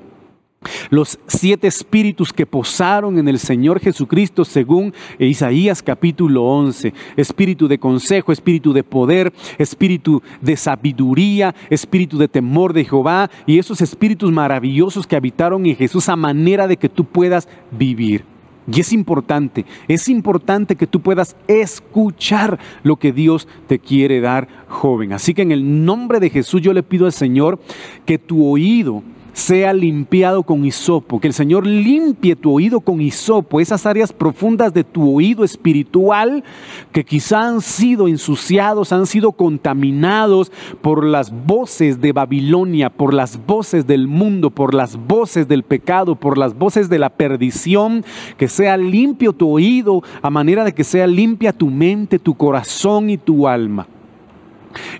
los 0.90 1.20
siete 1.28 1.68
espíritus 1.68 2.34
que 2.34 2.48
posaron 2.48 3.20
en 3.20 3.28
el 3.28 3.38
Señor 3.38 3.80
Jesucristo 3.80 4.44
según 4.44 4.92
Isaías 5.20 5.84
capítulo 5.84 6.44
11. 6.46 6.96
Espíritu 7.16 7.68
de 7.68 7.78
consejo, 7.78 8.32
espíritu 8.32 8.74
de 8.74 8.84
poder, 8.84 9.32
espíritu 9.60 10.24
de 10.42 10.58
sabiduría, 10.58 11.54
espíritu 11.70 12.18
de 12.18 12.28
temor 12.28 12.74
de 12.74 12.86
Jehová 12.86 13.30
y 13.46 13.60
esos 13.60 13.80
espíritus 13.80 14.32
maravillosos 14.32 15.06
que 15.06 15.16
habitaron 15.16 15.68
en 15.68 15.76
Jesús 15.76 16.10
a 16.10 16.16
manera 16.16 16.66
de 16.66 16.78
que 16.78 16.90
tú 16.90 17.06
puedas 17.06 17.48
vivir. 17.70 18.31
Y 18.72 18.80
es 18.80 18.94
importante, 18.94 19.66
es 19.88 20.08
importante 20.08 20.76
que 20.76 20.88
tú 20.88 21.02
puedas 21.02 21.36
escuchar 21.48 22.60
lo 22.84 22.98
que 22.98 23.12
Dios 23.12 23.48
te 23.68 23.80
quiere 23.80 24.22
dar, 24.22 24.48
joven. 24.68 25.14
Así 25.14 25.34
que 25.34 25.42
en 25.42 25.52
el 25.52 25.86
nombre 25.86 26.20
de 26.20 26.30
Jesús 26.30 26.62
yo 26.62 26.74
le 26.74 26.84
pido 26.84 27.06
al 27.06 27.14
Señor 27.14 27.60
que 28.06 28.18
tu 28.18 28.46
oído 28.46 29.04
sea 29.34 29.74
limpiado 29.74 30.44
con 30.44 30.66
hisopo, 30.66 31.20
que 31.20 31.28
el 31.28 31.34
Señor 31.34 31.66
limpie 31.66 32.36
tu 32.36 32.54
oído 32.54 32.82
con 32.82 33.02
hisopo, 33.02 33.60
esas 33.60 33.86
áreas 33.86 34.12
profundas 34.12 34.74
de 34.74 34.84
tu 34.84 35.16
oído 35.16 35.44
espiritual 35.44 36.44
que 36.92 37.06
quizá 37.06 37.48
han 37.48 37.62
sido 37.62 38.08
ensuciados, 38.08 38.92
han 38.92 39.08
sido 39.08 39.32
contaminados 39.32 40.52
por 40.82 41.06
las 41.06 41.32
voces 41.46 42.02
de 42.02 42.12
Babilonia, 42.12 42.90
por 42.90 43.14
las 43.14 43.46
voces 43.46 43.88
del 43.88 44.08
mundo, 44.08 44.50
por 44.50 44.74
las 44.74 44.98
voces 44.98 45.48
del 45.48 45.64
pecado, 45.64 46.16
por 46.16 46.38
las 46.38 46.58
voces 46.58 46.90
de 46.90 47.00
la 47.00 47.10
perdición, 47.10 48.04
que 48.38 48.48
sea 48.48 48.78
limpio 48.78 49.34
tu 49.34 49.50
oído 49.50 50.04
a 50.22 50.30
manera 50.30 50.64
de 50.64 50.74
que 50.74 50.84
sea 50.84 51.08
limpia 51.08 51.54
tu 51.54 51.70
mente, 51.70 52.20
tu 52.20 52.36
corazón 52.36 53.10
y 53.10 53.18
tu 53.18 53.48
alma. 53.48 53.88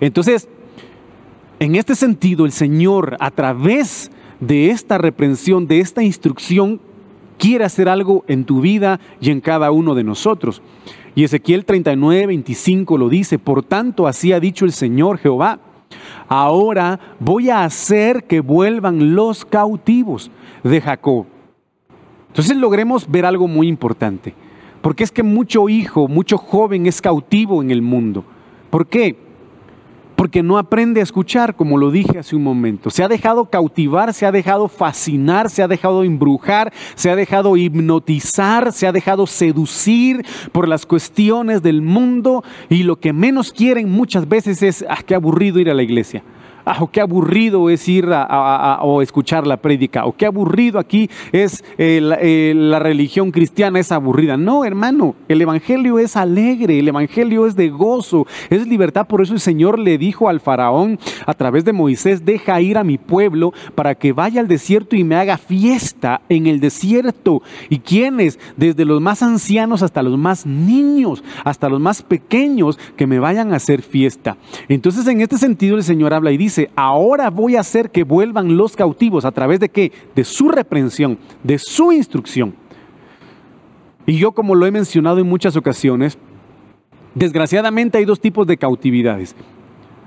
Entonces, 0.00 0.48
en 1.58 1.76
este 1.76 1.94
sentido, 1.94 2.44
el 2.44 2.52
Señor, 2.52 3.16
a 3.20 3.30
través 3.30 4.10
de 4.10 4.21
esta 4.48 4.98
reprensión, 4.98 5.66
de 5.66 5.80
esta 5.80 6.02
instrucción, 6.02 6.80
quiere 7.38 7.64
hacer 7.64 7.88
algo 7.88 8.24
en 8.28 8.44
tu 8.44 8.60
vida 8.60 9.00
y 9.20 9.30
en 9.30 9.40
cada 9.40 9.70
uno 9.70 9.94
de 9.94 10.04
nosotros. 10.04 10.62
Y 11.14 11.24
Ezequiel 11.24 11.64
39, 11.64 12.26
25 12.26 12.98
lo 12.98 13.08
dice, 13.08 13.38
por 13.38 13.62
tanto 13.62 14.06
así 14.06 14.32
ha 14.32 14.40
dicho 14.40 14.64
el 14.64 14.72
Señor 14.72 15.18
Jehová, 15.18 15.60
ahora 16.28 16.98
voy 17.20 17.50
a 17.50 17.64
hacer 17.64 18.24
que 18.24 18.40
vuelvan 18.40 19.14
los 19.14 19.44
cautivos 19.44 20.30
de 20.62 20.80
Jacob. 20.80 21.26
Entonces 22.28 22.56
logremos 22.56 23.10
ver 23.10 23.26
algo 23.26 23.46
muy 23.46 23.68
importante, 23.68 24.34
porque 24.80 25.04
es 25.04 25.12
que 25.12 25.22
mucho 25.22 25.68
hijo, 25.68 26.08
mucho 26.08 26.38
joven 26.38 26.86
es 26.86 27.02
cautivo 27.02 27.62
en 27.62 27.70
el 27.70 27.82
mundo. 27.82 28.24
¿Por 28.70 28.86
qué? 28.86 29.16
Porque 30.22 30.44
no 30.44 30.56
aprende 30.56 31.00
a 31.00 31.02
escuchar, 31.02 31.56
como 31.56 31.76
lo 31.76 31.90
dije 31.90 32.20
hace 32.20 32.36
un 32.36 32.44
momento. 32.44 32.90
Se 32.90 33.02
ha 33.02 33.08
dejado 33.08 33.46
cautivar, 33.46 34.14
se 34.14 34.24
ha 34.24 34.30
dejado 34.30 34.68
fascinar, 34.68 35.50
se 35.50 35.64
ha 35.64 35.66
dejado 35.66 36.04
embrujar, 36.04 36.72
se 36.94 37.10
ha 37.10 37.16
dejado 37.16 37.56
hipnotizar, 37.56 38.70
se 38.72 38.86
ha 38.86 38.92
dejado 38.92 39.26
seducir 39.26 40.24
por 40.52 40.68
las 40.68 40.86
cuestiones 40.86 41.60
del 41.60 41.82
mundo 41.82 42.44
y 42.70 42.84
lo 42.84 43.00
que 43.00 43.12
menos 43.12 43.52
quieren 43.52 43.90
muchas 43.90 44.28
veces 44.28 44.62
es, 44.62 44.84
ah, 44.88 45.00
qué 45.04 45.16
aburrido 45.16 45.58
ir 45.58 45.68
a 45.68 45.74
la 45.74 45.82
iglesia 45.82 46.22
ah, 46.64 46.86
qué 46.90 47.00
aburrido 47.00 47.70
es 47.70 47.88
ir 47.88 48.08
a, 48.10 48.78
o 48.82 49.02
escuchar 49.02 49.46
la 49.46 49.56
prédica, 49.56 50.04
o 50.04 50.12
qué 50.16 50.26
aburrido 50.26 50.78
aquí 50.78 51.08
es 51.32 51.64
eh, 51.78 52.00
eh, 52.20 52.52
la, 52.54 52.78
religión 52.78 53.30
cristiana, 53.30 53.78
es 53.78 53.92
aburrida. 53.92 54.36
No, 54.36 54.64
hermano, 54.64 55.14
el 55.28 55.40
Evangelio 55.40 55.98
es 55.98 56.16
alegre, 56.16 56.78
el 56.78 56.88
Evangelio 56.88 57.46
es 57.46 57.56
de 57.56 57.68
gozo, 57.68 58.26
es 58.50 58.66
libertad. 58.66 59.06
Por 59.06 59.22
eso 59.22 59.34
el 59.34 59.40
Señor 59.40 59.78
le 59.78 59.98
dijo 59.98 60.28
al 60.28 60.40
faraón 60.40 60.98
a 61.26 61.34
través 61.34 61.64
de 61.64 61.72
Moisés, 61.72 62.24
deja 62.24 62.60
ir 62.60 62.78
a 62.78 62.84
mi 62.84 62.98
pueblo 62.98 63.52
para 63.74 63.94
que 63.94 64.12
vaya 64.12 64.40
al 64.40 64.48
desierto 64.48 64.96
y 64.96 65.04
me 65.04 65.16
haga 65.16 65.38
fiesta 65.38 66.22
en 66.28 66.46
el 66.46 66.60
desierto. 66.60 67.42
¿Y 67.68 67.78
quiénes? 67.78 68.38
Desde 68.56 68.84
los 68.84 69.00
más 69.00 69.22
ancianos 69.22 69.82
hasta 69.82 70.02
los 70.02 70.18
más 70.18 70.46
niños, 70.46 71.22
hasta 71.44 71.68
los 71.68 71.80
más 71.80 72.02
pequeños, 72.02 72.78
que 72.96 73.06
me 73.06 73.18
vayan 73.18 73.52
a 73.52 73.56
hacer 73.56 73.82
fiesta. 73.82 74.36
Entonces 74.68 75.06
en 75.06 75.20
este 75.20 75.38
sentido 75.38 75.76
el 75.76 75.84
Señor 75.84 76.14
habla 76.14 76.32
y 76.32 76.36
dice, 76.36 76.51
dice, 76.52 76.70
ahora 76.76 77.30
voy 77.30 77.56
a 77.56 77.60
hacer 77.60 77.90
que 77.90 78.04
vuelvan 78.04 78.56
los 78.56 78.76
cautivos 78.76 79.24
a 79.24 79.32
través 79.32 79.60
de 79.60 79.68
qué? 79.68 79.92
De 80.14 80.24
su 80.24 80.48
reprensión, 80.48 81.18
de 81.42 81.58
su 81.58 81.92
instrucción. 81.92 82.54
Y 84.06 84.18
yo 84.18 84.32
como 84.32 84.54
lo 84.54 84.66
he 84.66 84.70
mencionado 84.70 85.18
en 85.18 85.28
muchas 85.28 85.56
ocasiones, 85.56 86.18
desgraciadamente 87.14 87.98
hay 87.98 88.04
dos 88.04 88.20
tipos 88.20 88.46
de 88.46 88.56
cautividades. 88.56 89.34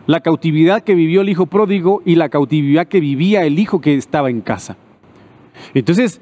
La 0.06 0.20
cautividad 0.20 0.84
que 0.84 0.94
vivió 0.94 1.22
el 1.22 1.30
hijo 1.30 1.48
pródigo 1.48 2.02
y 2.06 2.16
la 2.16 2.30
cautividad 2.30 2.88
que 2.88 3.00
vivía 3.00 3.46
el 3.46 3.58
hijo 3.58 3.82
que 3.82 3.96
estaba 3.96 4.30
en 4.30 4.42
casa. 4.42 4.78
Entonces, 5.74 6.22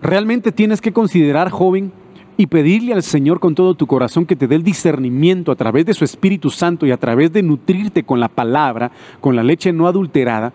realmente 0.00 0.52
tienes 0.52 0.80
que 0.80 0.92
considerar, 0.92 1.50
joven, 1.50 1.92
y 2.38 2.46
pedirle 2.46 2.94
al 2.94 3.02
Señor 3.02 3.40
con 3.40 3.56
todo 3.56 3.74
tu 3.74 3.86
corazón 3.88 4.24
que 4.24 4.36
te 4.36 4.46
dé 4.46 4.54
el 4.54 4.62
discernimiento 4.62 5.50
a 5.50 5.56
través 5.56 5.84
de 5.84 5.92
su 5.92 6.04
Espíritu 6.04 6.50
Santo 6.50 6.86
y 6.86 6.92
a 6.92 6.96
través 6.96 7.32
de 7.32 7.42
nutrirte 7.42 8.04
con 8.04 8.20
la 8.20 8.28
palabra, 8.28 8.92
con 9.20 9.34
la 9.34 9.42
leche 9.42 9.72
no 9.72 9.88
adulterada, 9.88 10.52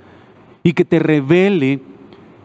y 0.63 0.71
que 0.71 0.85
te 0.85 0.97
revele 0.97 1.81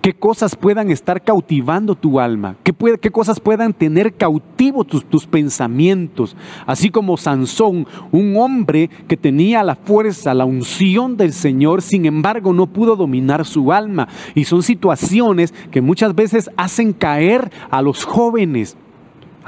qué 0.03 0.13
cosas 0.13 0.57
puedan 0.57 0.91
estar 0.91 1.23
cautivando 1.23 1.95
tu 1.95 2.19
alma, 2.19 2.57
qué, 2.65 2.75
qué 3.01 3.11
cosas 3.13 3.39
puedan 3.39 3.73
tener 3.73 4.15
cautivo 4.15 4.83
tus, 4.83 5.05
tus 5.05 5.25
pensamientos, 5.25 6.37
así 6.67 6.91
como 6.91 7.17
Sansón, 7.17 7.87
un 8.11 8.37
hombre 8.37 8.91
que 9.07 9.17
tenía 9.17 9.63
la 9.63 9.77
fuerza, 9.77 10.35
la 10.35 10.47
unción 10.47 11.17
del 11.17 11.33
Señor, 11.33 11.83
sin 11.83 12.07
embargo 12.07 12.53
no 12.53 12.67
pudo 12.67 12.97
dominar 12.97 13.45
su 13.45 13.73
alma. 13.73 14.09
Y 14.35 14.47
son 14.47 14.65
situaciones 14.65 15.55
que 15.71 15.81
muchas 15.81 16.17
veces 16.17 16.51
hacen 16.57 16.93
caer 16.93 17.53
a 17.71 17.83
los 17.83 18.05
jóvenes 18.05 18.77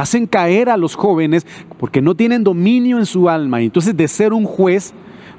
hacen 0.01 0.27
caer 0.27 0.71
a 0.71 0.77
los 0.77 0.95
jóvenes 0.95 1.47
porque 1.79 2.01
no 2.01 2.15
tienen 2.15 2.43
dominio 2.43 2.99
en 2.99 3.07
su 3.07 3.29
alma. 3.29 3.61
Entonces 3.61 3.97
de 3.97 4.09
ser 4.09 4.33
un 4.33 4.45
juez, 4.45 4.95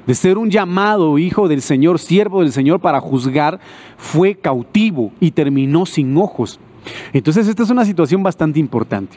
de 0.06 0.14
ser 0.14 0.38
un 0.38 0.50
llamado 0.50 1.18
hijo 1.18 1.48
del 1.48 1.62
Señor, 1.62 1.98
siervo 1.98 2.42
del 2.42 2.52
Señor 2.52 2.80
para 2.80 3.00
juzgar, 3.00 3.58
fue 3.96 4.34
cautivo 4.36 5.10
y 5.20 5.32
terminó 5.32 5.84
sin 5.84 6.16
ojos. 6.16 6.60
Entonces 7.12 7.48
esta 7.48 7.62
es 7.64 7.70
una 7.70 7.84
situación 7.84 8.22
bastante 8.22 8.60
importante. 8.60 9.16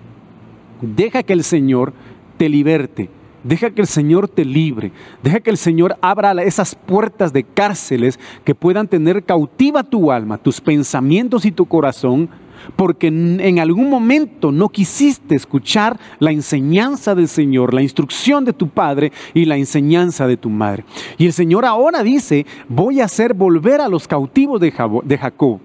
Deja 0.81 1.23
que 1.23 1.34
el 1.34 1.43
Señor 1.43 1.93
te 2.38 2.49
liberte. 2.49 3.10
Deja 3.43 3.69
que 3.69 3.81
el 3.81 3.88
Señor 3.88 4.27
te 4.27 4.43
libre. 4.43 4.91
Deja 5.21 5.39
que 5.39 5.51
el 5.51 5.58
Señor 5.58 5.95
abra 6.01 6.31
esas 6.41 6.73
puertas 6.73 7.31
de 7.31 7.43
cárceles 7.43 8.19
que 8.43 8.55
puedan 8.55 8.88
tener 8.88 9.23
cautiva 9.23 9.84
tu 9.84 10.12
alma, 10.12 10.39
tus 10.39 10.60
pensamientos 10.60 11.45
y 11.45 11.51
tu 11.51 11.67
corazón 11.67 12.29
porque 12.75 13.08
en 13.08 13.60
algún 13.60 13.89
momento 13.89 14.51
no 14.51 14.69
quisiste 14.69 15.36
escuchar 15.36 15.99
la 16.19 16.32
enseñanza 16.32 17.15
del 17.15 17.28
Señor, 17.28 17.73
la 17.73 17.82
instrucción 17.82 18.45
de 18.45 18.54
tu 18.54 18.69
Padre 18.69 19.12
y 19.34 19.45
la 19.45 19.58
enseñanza 19.58 20.28
de 20.28 20.38
tu 20.38 20.49
madre. 20.49 20.86
Y 21.17 21.25
el 21.25 21.34
Señor 21.34 21.65
ahora 21.65 22.04
dice, 22.04 22.45
voy 22.67 23.01
a 23.01 23.06
hacer 23.06 23.34
volver 23.34 23.82
a 23.82 23.89
los 23.89 24.08
cautivos 24.08 24.60
de 24.60 24.71
Jacob 24.71 25.60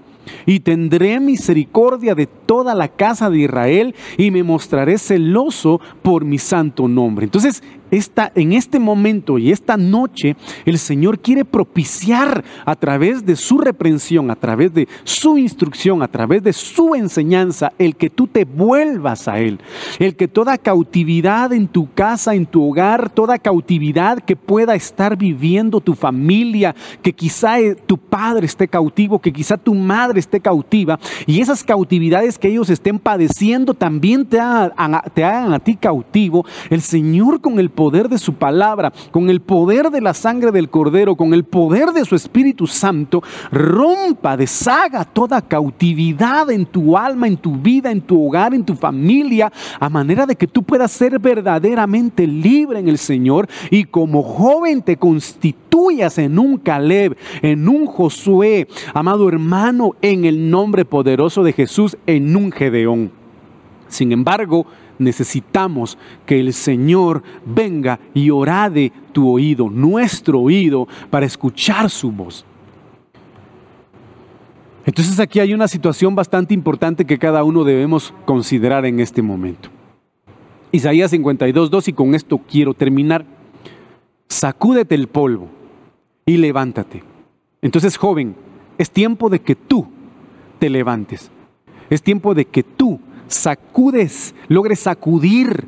y 0.47 0.61
tendré 0.61 1.21
misericordia 1.21 2.15
de 2.15 2.27
toda 2.51 2.75
la 2.75 2.89
casa 2.89 3.31
de 3.31 3.39
Israel 3.39 3.95
y 4.19 4.33
me 4.33 4.43
mostraré 4.43 4.99
celoso 4.99 5.81
por 6.03 6.25
mi 6.25 6.37
santo 6.37 6.89
nombre. 6.89 7.27
Entonces, 7.27 7.63
en 7.91 8.53
este 8.53 8.79
momento 8.79 9.39
y 9.39 9.51
esta 9.51 9.77
noche, 9.77 10.37
el 10.65 10.79
Señor 10.79 11.21
quiere 11.21 11.45
propiciar 11.45 12.45
a 12.65 12.77
través 12.77 13.25
de 13.25 13.37
su 13.37 13.59
reprensión, 13.59 14.31
a 14.31 14.37
través 14.37 14.73
de 14.73 14.89
su 15.05 15.39
instrucción, 15.39 16.03
a 16.03 16.09
través 16.09 16.43
de 16.43 16.53
su 16.53 16.95
enseñanza, 16.95 17.73
el 17.79 17.97
que 17.97 18.11
tú 18.11 18.27
te 18.27 18.45
vuelvas 18.45 19.27
a 19.29 19.41
Él. 19.41 19.61
El 19.99 20.15
que 20.15 20.29
toda 20.29 20.59
cautividad 20.59 21.53
en 21.53 21.67
tu 21.67 21.93
casa, 21.93 22.35
en 22.35 22.47
tu 22.47 22.69
hogar, 22.69 23.11
toda 23.11 23.39
cautividad 23.39 24.19
que 24.21 24.37
pueda 24.37 24.75
estar 24.75 25.17
viviendo 25.17 25.81
tu 25.81 25.95
familia, 25.95 26.75
que 27.03 27.13
quizá 27.13 27.61
eh, 27.61 27.75
tu 27.75 27.99
padre 27.99 28.47
esté 28.47 28.69
cautivo, 28.69 29.19
que 29.19 29.33
quizá 29.33 29.57
tu 29.57 29.75
madre 29.75 30.21
esté 30.21 30.41
cautiva, 30.41 30.99
y 31.27 31.41
esas 31.41 31.65
cautividades 31.65 32.39
que 32.40 32.48
ellos 32.48 32.70
estén 32.70 32.98
padeciendo 32.98 33.74
también 33.74 34.26
te 34.26 34.40
hagan, 34.40 35.00
te 35.14 35.24
hagan 35.24 35.53
a 35.53 35.61
ti 35.61 35.76
cautivo, 35.76 36.44
el 36.70 36.81
Señor 36.81 37.40
con 37.40 37.61
el 37.61 37.70
poder 37.70 38.09
de 38.09 38.18
su 38.18 38.35
palabra, 38.35 38.92
con 39.11 39.31
el 39.31 39.40
poder 39.40 39.90
de 39.90 40.00
la 40.00 40.14
sangre 40.14 40.50
del 40.50 40.70
cordero, 40.70 41.14
con 41.14 41.33
el 41.35 41.44
poder 41.44 41.90
de 41.90 42.05
su 42.05 42.16
Espíritu 42.16 42.66
Santo, 42.66 43.22
rompa, 43.53 44.37
deshaga 44.37 45.05
toda 45.05 45.42
cautividad 45.42 46.50
en 46.50 46.66
tu 46.66 46.96
alma, 46.96 47.29
en 47.29 47.37
tu 47.37 47.57
vida, 47.57 47.90
en 47.90 48.00
tu 48.00 48.26
hogar, 48.26 48.55
en 48.55 48.64
tu 48.64 48.74
familia, 48.74 49.53
a 49.79 49.88
manera 49.88 50.26
de 50.26 50.37
que 50.37 50.46
tú 50.46 50.62
puedas 50.62 50.90
ser 50.90 51.18
verdaderamente 51.18 52.26
libre 52.26 52.79
en 52.79 52.88
el 52.88 52.98
Señor. 52.98 53.48
Y 53.70 53.85
como 53.85 54.22
joven 54.22 54.83
te 54.83 54.96
constituyas 54.96 56.18
en 56.18 56.38
un 56.38 56.59
Caleb, 56.59 57.16
en 57.42 57.68
un 57.68 57.87
Josué, 57.87 58.68
amado 58.94 59.29
hermano, 59.29 59.94
en 60.03 60.24
el 60.24 60.50
nombre 60.50 60.85
poderoso 60.85 61.42
de 61.42 61.53
Jesús, 61.53 61.96
en 62.07 62.30
un 62.37 62.53
Gedeón. 62.53 63.11
Sin 63.88 64.12
embargo, 64.12 64.66
necesitamos 64.99 65.99
que 66.27 66.38
el 66.38 66.53
Señor 66.53 67.23
venga 67.45 67.99
y 68.14 68.31
orade 68.31 68.93
tu 69.12 69.29
oído, 69.29 69.69
nuestro 69.69 70.40
oído, 70.40 70.87
para 71.11 71.27
escuchar 71.27 71.90
su 71.90 72.12
voz. 72.12 72.45
Entonces 74.87 75.19
aquí 75.21 75.40
hay 75.40 75.53
una 75.53 75.69
situación 75.69 76.14
bastante 76.14 76.55
importante 76.55 77.05
que 77.05 77.19
cada 77.19 77.45
uno 77.45 77.64
debemos 77.64 78.14
considerar 78.25 78.87
en 78.87 79.01
este 79.01 79.23
momento. 79.23 79.69
Isaías 80.73 81.11
52, 81.11 81.71
2 81.71 81.88
y 81.88 81.93
con 81.93 82.14
esto 82.14 82.38
quiero 82.38 82.75
terminar. 82.75 83.25
Sacúdete 84.29 84.95
el 84.95 85.09
polvo 85.09 85.49
y 86.25 86.37
levántate. 86.37 87.03
Entonces, 87.62 87.97
joven, 87.97 88.37
es 88.79 88.90
tiempo 88.90 89.29
de 89.29 89.40
que 89.40 89.57
tú 89.57 89.87
te 90.59 90.71
levantes. 90.71 91.31
Es 91.90 92.03
tiempo 92.03 92.35
de 92.35 92.46
que 92.46 92.62
tú 92.62 93.00
sacudes, 93.26 94.35
logres 94.48 94.81
sacudir, 94.81 95.66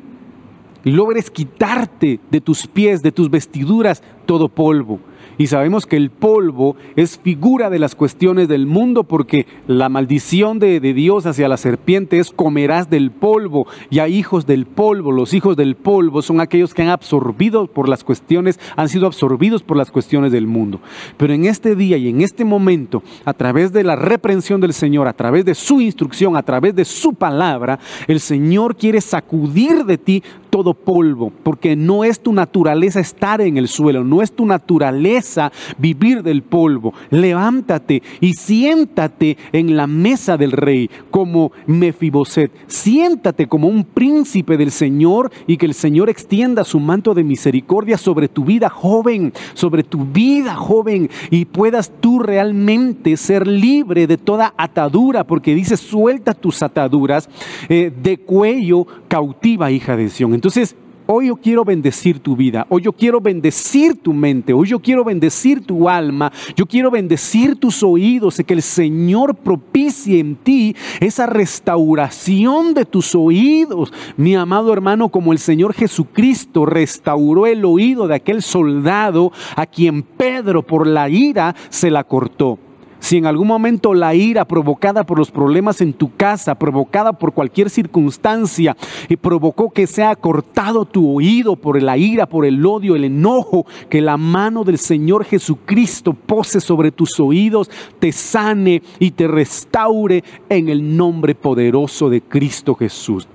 logres 0.83 1.29
quitarte 1.29 2.19
de 2.31 2.41
tus 2.41 2.65
pies, 2.67 3.03
de 3.03 3.11
tus 3.11 3.29
vestiduras, 3.29 4.01
todo 4.25 4.49
polvo 4.49 4.99
y 5.37 5.47
sabemos 5.47 5.85
que 5.85 5.97
el 5.97 6.09
polvo 6.09 6.75
es 6.95 7.17
figura 7.17 7.69
de 7.69 7.79
las 7.79 7.95
cuestiones 7.95 8.47
del 8.47 8.67
mundo 8.67 9.03
porque 9.03 9.47
la 9.67 9.89
maldición 9.89 10.59
de, 10.59 10.79
Dios 10.79 11.25
hacia 11.25 11.47
la 11.47 11.57
serpiente 11.57 12.19
es 12.19 12.31
comerás 12.31 12.89
del 12.89 13.11
polvo. 13.11 13.67
Y 13.89 13.99
a 13.99 14.07
hijos 14.07 14.45
del 14.45 14.65
polvo, 14.65 15.11
los 15.11 15.33
hijos 15.33 15.57
del 15.57 15.75
polvo 15.75 16.21
son 16.21 16.39
aquellos 16.39 16.73
que 16.73 16.83
han 16.83 16.89
absorbido 16.89 17.67
por 17.67 17.89
las 17.89 18.03
cuestiones, 18.03 18.59
han 18.75 18.89
sido 18.89 19.07
absorbidos 19.07 19.63
por 19.63 19.77
las 19.77 19.91
cuestiones 19.91 20.31
del 20.31 20.47
mundo. 20.47 20.79
Pero 21.17 21.33
en 21.33 21.45
este 21.45 21.75
día 21.75 21.97
y 21.97 22.09
en 22.09 22.21
este 22.21 22.45
momento, 22.45 23.01
a 23.25 23.33
través 23.33 23.71
de 23.73 23.83
la 23.83 23.95
reprensión 23.95 24.61
del 24.61 24.73
Señor, 24.73 25.07
a 25.07 25.13
través 25.13 25.45
de 25.45 25.55
su 25.55 25.81
instrucción, 25.81 26.35
a 26.35 26.43
través 26.43 26.75
de 26.75 26.85
su 26.85 27.13
palabra, 27.13 27.79
el 28.07 28.19
Señor 28.19 28.75
quiere 28.75 29.01
sacudir 29.01 29.85
de 29.85 29.97
ti 29.97 30.23
todo 30.53 30.75
polvo, 30.75 31.33
porque 31.41 31.75
no 31.75 32.03
es 32.03 32.19
tu 32.19 32.31
naturaleza 32.31 32.99
estar 32.99 33.41
en 33.41 33.57
el 33.57 33.67
suelo, 33.67 34.03
no 34.03 34.21
es 34.21 34.31
tu 34.33 34.45
naturaleza 34.45 35.51
vivir 35.79 36.21
del 36.21 36.43
polvo. 36.43 36.93
Levántate 37.09 38.03
y 38.21 38.33
siéntate 38.33 39.35
en 39.51 39.75
la 39.75 39.87
mesa 39.87 40.37
del 40.37 40.51
rey 40.51 40.91
como 41.09 41.53
Mefiboset. 41.65 42.51
Siéntate 42.67 43.47
como 43.47 43.67
un 43.67 43.83
príncipe 43.83 44.55
del 44.55 44.69
Señor 44.69 45.31
y 45.47 45.57
que 45.57 45.65
el 45.65 45.73
Señor 45.73 46.11
extienda 46.11 46.63
su 46.63 46.79
manto 46.79 47.15
de 47.15 47.23
misericordia 47.23 47.97
sobre 47.97 48.27
tu 48.27 48.45
vida 48.45 48.69
joven, 48.69 49.33
sobre 49.55 49.81
tu 49.81 50.05
vida 50.05 50.53
joven 50.53 51.09
y 51.31 51.45
puedas 51.45 51.91
tú 51.99 52.19
realmente 52.19 53.17
ser 53.17 53.47
libre 53.47 54.05
de 54.05 54.19
toda 54.19 54.53
atadura, 54.55 55.23
porque 55.23 55.55
dice 55.55 55.77
suelta 55.77 56.35
tus 56.35 56.61
ataduras 56.61 57.27
eh, 57.69 57.91
de 58.03 58.19
cuello 58.19 58.85
cautiva, 59.07 59.71
hija 59.71 59.97
de 59.97 60.09
Sión. 60.09 60.42
Entonces, 60.43 60.75
hoy 61.05 61.27
yo 61.27 61.37
quiero 61.37 61.63
bendecir 61.63 62.19
tu 62.19 62.35
vida, 62.35 62.67
hoy 62.67 62.81
yo 62.81 62.91
quiero 62.91 63.21
bendecir 63.21 63.95
tu 63.95 64.11
mente, 64.11 64.51
hoy 64.51 64.67
yo 64.67 64.79
quiero 64.81 65.05
bendecir 65.05 65.65
tu 65.65 65.87
alma, 65.87 66.33
yo 66.57 66.65
quiero 66.65 66.91
bendecir 66.91 67.55
tus 67.55 67.81
oídos, 67.81 68.41
y 68.41 68.43
que 68.43 68.53
el 68.53 68.61
Señor 68.61 69.35
propicie 69.35 70.19
en 70.19 70.35
ti 70.35 70.75
esa 70.99 71.27
restauración 71.27 72.73
de 72.73 72.83
tus 72.83 73.15
oídos, 73.15 73.93
mi 74.17 74.35
amado 74.35 74.73
hermano, 74.73 75.07
como 75.07 75.31
el 75.31 75.39
Señor 75.39 75.73
Jesucristo 75.73 76.65
restauró 76.65 77.47
el 77.47 77.63
oído 77.63 78.09
de 78.09 78.15
aquel 78.15 78.41
soldado 78.41 79.31
a 79.55 79.65
quien 79.65 80.03
Pedro 80.03 80.61
por 80.61 80.85
la 80.85 81.07
ira 81.07 81.55
se 81.69 81.89
la 81.89 82.03
cortó. 82.03 82.59
Si 83.03 83.17
en 83.17 83.25
algún 83.25 83.49
momento 83.49 83.93
la 83.93 84.15
ira 84.15 84.45
provocada 84.45 85.05
por 85.05 85.17
los 85.19 85.29
problemas 85.29 85.81
en 85.81 85.91
tu 85.91 86.15
casa, 86.15 86.55
provocada 86.55 87.11
por 87.11 87.33
cualquier 87.33 87.69
circunstancia, 87.69 88.77
y 89.09 89.17
provocó 89.17 89.71
que 89.71 89.87
sea 89.87 90.15
cortado 90.15 90.85
tu 90.85 91.17
oído 91.17 91.57
por 91.57 91.83
la 91.83 91.97
ira, 91.97 92.27
por 92.27 92.45
el 92.45 92.65
odio, 92.65 92.95
el 92.95 93.03
enojo, 93.03 93.65
que 93.89 93.99
la 93.99 94.15
mano 94.15 94.63
del 94.63 94.77
Señor 94.77 95.25
Jesucristo 95.25 96.13
pose 96.13 96.61
sobre 96.61 96.93
tus 96.93 97.19
oídos, 97.19 97.69
te 97.99 98.13
sane 98.13 98.81
y 98.99 99.11
te 99.11 99.27
restaure 99.27 100.23
en 100.47 100.69
el 100.69 100.95
nombre 100.95 101.35
poderoso 101.35 102.09
de 102.09 102.21
Cristo 102.21 102.73
Jesús. 102.73 103.27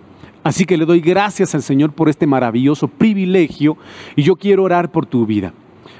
Así 0.44 0.64
que 0.64 0.78
le 0.78 0.86
doy 0.86 1.02
gracias 1.02 1.54
al 1.54 1.62
Señor 1.62 1.92
por 1.92 2.08
este 2.08 2.26
maravilloso 2.26 2.88
privilegio 2.88 3.76
y 4.16 4.22
yo 4.22 4.34
quiero 4.36 4.62
orar 4.62 4.90
por 4.90 5.04
tu 5.04 5.26
vida. 5.26 5.52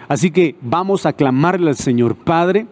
Así 0.08 0.30
que 0.30 0.56
vamos 0.62 1.04
a 1.04 1.12
clamarle 1.12 1.68
al 1.68 1.76
Señor 1.76 2.14
Padre. 2.14 2.66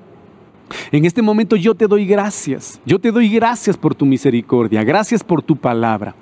En 0.92 1.04
este 1.04 1.22
momento 1.22 1.56
yo 1.56 1.74
te 1.74 1.86
doy 1.86 2.06
gracias. 2.06 2.80
Yo 2.84 2.98
te 2.98 3.12
doy 3.12 3.28
gracias 3.28 3.76
por 3.76 3.94
tu 3.94 4.06
misericordia. 4.06 4.82
Gracias 4.84 5.22
por 5.22 5.42
tu 5.42 5.56
palabra. 5.56 6.14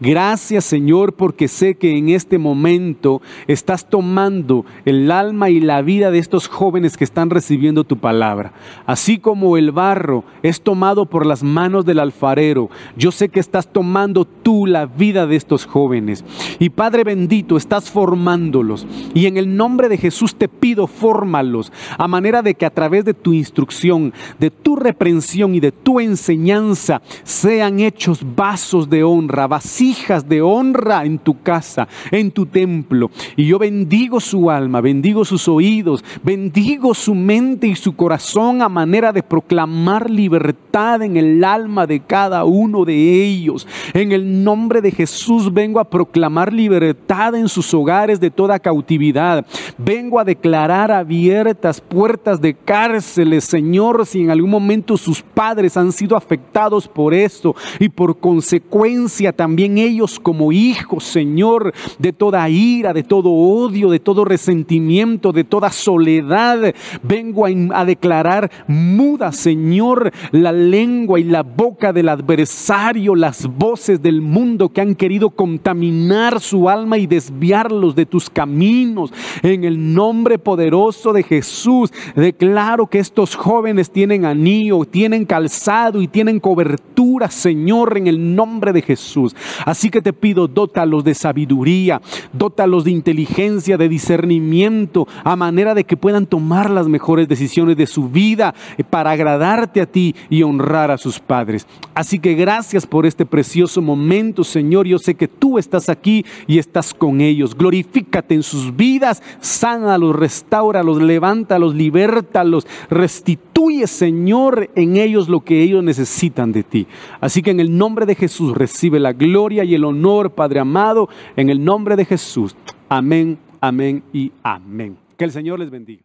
Gracias 0.00 0.64
Señor 0.64 1.14
porque 1.14 1.48
sé 1.48 1.74
que 1.74 1.96
en 1.96 2.08
este 2.08 2.38
momento 2.38 3.22
estás 3.46 3.88
tomando 3.88 4.64
el 4.84 5.10
alma 5.10 5.50
y 5.50 5.60
la 5.60 5.82
vida 5.82 6.10
de 6.10 6.18
estos 6.18 6.48
jóvenes 6.48 6.96
que 6.96 7.04
están 7.04 7.30
recibiendo 7.30 7.84
tu 7.84 7.98
palabra. 7.98 8.52
Así 8.86 9.18
como 9.18 9.56
el 9.56 9.72
barro 9.72 10.24
es 10.42 10.62
tomado 10.62 11.06
por 11.06 11.26
las 11.26 11.42
manos 11.42 11.84
del 11.84 11.98
alfarero, 11.98 12.70
yo 12.96 13.12
sé 13.12 13.28
que 13.28 13.40
estás 13.40 13.72
tomando 13.72 14.24
tú 14.24 14.66
la 14.66 14.86
vida 14.86 15.26
de 15.26 15.36
estos 15.36 15.66
jóvenes. 15.66 16.24
Y 16.58 16.70
Padre 16.70 17.04
bendito, 17.04 17.56
estás 17.56 17.90
formándolos. 17.90 18.86
Y 19.14 19.26
en 19.26 19.36
el 19.36 19.56
nombre 19.56 19.88
de 19.88 19.98
Jesús 19.98 20.34
te 20.34 20.48
pido, 20.48 20.86
fórmalos 20.86 21.72
a 21.98 22.08
manera 22.08 22.42
de 22.42 22.54
que 22.54 22.66
a 22.66 22.70
través 22.70 23.04
de 23.04 23.14
tu 23.14 23.32
instrucción, 23.32 23.91
de 24.38 24.50
tu 24.50 24.76
reprensión 24.76 25.54
y 25.54 25.60
de 25.60 25.72
tu 25.72 26.00
enseñanza 26.00 27.02
sean 27.24 27.80
hechos 27.80 28.20
vasos 28.36 28.88
de 28.88 29.04
honra, 29.04 29.46
vasijas 29.46 30.28
de 30.28 30.40
honra 30.42 31.04
en 31.04 31.18
tu 31.18 31.42
casa, 31.42 31.88
en 32.10 32.30
tu 32.30 32.46
templo. 32.46 33.10
Y 33.36 33.46
yo 33.46 33.58
bendigo 33.58 34.20
su 34.20 34.50
alma, 34.50 34.80
bendigo 34.80 35.24
sus 35.24 35.48
oídos, 35.48 36.04
bendigo 36.22 36.94
su 36.94 37.14
mente 37.14 37.66
y 37.66 37.74
su 37.74 37.94
corazón 37.94 38.62
a 38.62 38.68
manera 38.68 39.12
de 39.12 39.22
proclamar 39.22 40.10
libertad 40.10 41.02
en 41.02 41.16
el 41.16 41.44
alma 41.44 41.86
de 41.86 42.00
cada 42.00 42.44
uno 42.44 42.84
de 42.84 43.24
ellos. 43.24 43.66
En 43.92 44.12
el 44.12 44.42
nombre 44.42 44.80
de 44.80 44.90
Jesús 44.90 45.52
vengo 45.52 45.80
a 45.80 45.88
proclamar 45.88 46.52
libertad 46.52 47.34
en 47.34 47.48
sus 47.48 47.72
hogares 47.74 48.20
de 48.20 48.30
toda 48.30 48.58
cautividad. 48.58 49.44
Vengo 49.78 50.18
a 50.18 50.24
declarar 50.24 50.90
abiertas 50.90 51.80
puertas 51.80 52.40
de 52.40 52.54
cárceles, 52.54 53.44
Señor, 53.44 53.81
si 54.04 54.20
en 54.20 54.30
algún 54.30 54.50
momento 54.50 54.96
sus 54.96 55.22
padres 55.22 55.76
han 55.76 55.90
sido 55.90 56.16
afectados 56.16 56.86
por 56.86 57.14
esto 57.14 57.56
y 57.80 57.88
por 57.88 58.18
consecuencia 58.18 59.32
también 59.32 59.76
ellos 59.76 60.20
como 60.20 60.52
hijos, 60.52 61.02
Señor, 61.02 61.72
de 61.98 62.12
toda 62.12 62.48
ira, 62.48 62.92
de 62.92 63.02
todo 63.02 63.30
odio, 63.30 63.90
de 63.90 63.98
todo 63.98 64.24
resentimiento, 64.24 65.32
de 65.32 65.42
toda 65.42 65.70
soledad. 65.72 66.72
Vengo 67.02 67.44
a, 67.46 67.84
declarar 67.84 68.50
muda, 68.68 69.32
Señor, 69.32 70.12
la 70.30 70.52
lengua 70.52 71.18
y 71.18 71.24
la 71.24 71.42
boca 71.42 71.92
del 71.92 72.08
adversario, 72.08 73.16
las 73.16 73.48
voces 73.48 74.00
del 74.00 74.20
mundo 74.20 74.68
que 74.68 74.80
han 74.80 74.94
querido 74.94 75.30
contaminar 75.30 76.40
su 76.40 76.68
alma 76.68 76.98
y 76.98 77.08
desviarlos 77.08 77.96
de 77.96 78.06
tus 78.06 78.30
caminos. 78.30 79.12
En 79.42 79.64
el 79.64 79.92
nombre 79.92 80.38
poderoso 80.38 81.12
de 81.12 81.24
Jesús, 81.24 81.92
declaro 82.14 82.86
que 82.86 83.00
estos 83.00 83.34
jóvenes 83.34 83.71
tienen 83.90 84.24
anillo, 84.24 84.84
tienen 84.84 85.24
calzado 85.24 86.02
y 86.02 86.08
tienen 86.08 86.40
cobertura, 86.40 87.30
Señor, 87.30 87.96
en 87.96 88.06
el 88.06 88.34
nombre 88.34 88.72
de 88.72 88.82
Jesús. 88.82 89.34
Así 89.64 89.88
que 89.90 90.02
te 90.02 90.12
pido, 90.12 90.46
dótalos 90.46 91.04
de 91.04 91.14
sabiduría, 91.14 92.00
dótalos 92.32 92.84
de 92.84 92.90
inteligencia, 92.90 93.76
de 93.76 93.88
discernimiento, 93.88 95.08
a 95.24 95.36
manera 95.36 95.74
de 95.74 95.84
que 95.84 95.96
puedan 95.96 96.26
tomar 96.26 96.70
las 96.70 96.88
mejores 96.88 97.28
decisiones 97.28 97.76
de 97.76 97.86
su 97.86 98.08
vida 98.08 98.54
eh, 98.76 98.84
para 98.84 99.12
agradarte 99.12 99.80
a 99.80 99.86
ti 99.86 100.14
y 100.28 100.42
honrar 100.42 100.90
a 100.90 100.98
sus 100.98 101.18
padres. 101.18 101.66
Así 101.94 102.18
que 102.18 102.34
gracias 102.34 102.86
por 102.86 103.06
este 103.06 103.24
precioso 103.24 103.80
momento, 103.80 104.44
Señor. 104.44 104.86
Yo 104.86 104.98
sé 104.98 105.14
que 105.14 105.28
tú 105.28 105.58
estás 105.58 105.88
aquí 105.88 106.24
y 106.46 106.58
estás 106.58 106.92
con 106.92 107.20
ellos. 107.20 107.56
Glorifícate 107.56 108.34
en 108.34 108.42
sus 108.42 108.74
vidas, 108.74 109.22
sánalos, 109.40 110.16
restáuralos, 110.16 111.00
levántalos, 111.00 111.74
libértalos, 111.74 112.66
restituye, 112.90 113.61
Señor, 113.86 114.70
en 114.74 114.96
ellos 114.96 115.28
lo 115.28 115.40
que 115.40 115.62
ellos 115.62 115.82
necesitan 115.82 116.52
de 116.52 116.62
ti. 116.62 116.86
Así 117.20 117.42
que 117.42 117.50
en 117.50 117.60
el 117.60 117.76
nombre 117.76 118.06
de 118.06 118.14
Jesús 118.14 118.56
recibe 118.56 119.00
la 119.00 119.12
gloria 119.12 119.64
y 119.64 119.74
el 119.74 119.84
honor, 119.84 120.32
Padre 120.32 120.60
amado, 120.60 121.08
en 121.36 121.50
el 121.50 121.64
nombre 121.64 121.96
de 121.96 122.04
Jesús. 122.04 122.56
Amén, 122.88 123.38
amén 123.60 124.02
y 124.12 124.32
amén. 124.42 124.96
Que 125.16 125.24
el 125.24 125.30
Señor 125.30 125.58
les 125.58 125.70
bendiga. 125.70 126.02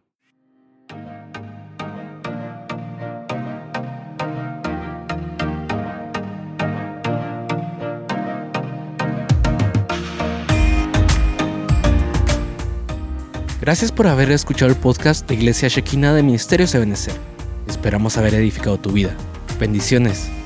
Gracias 13.60 13.92
por 13.92 14.06
haber 14.06 14.30
escuchado 14.30 14.70
el 14.70 14.78
podcast 14.78 15.28
de 15.28 15.34
Iglesia 15.34 15.68
Shekina 15.68 16.14
de 16.14 16.22
Ministerios 16.22 16.74
Ebenezer. 16.74 17.37
Esperamos 17.68 18.16
haber 18.16 18.34
edificado 18.34 18.78
tu 18.78 18.90
vida. 18.90 19.14
Bendiciones. 19.58 20.37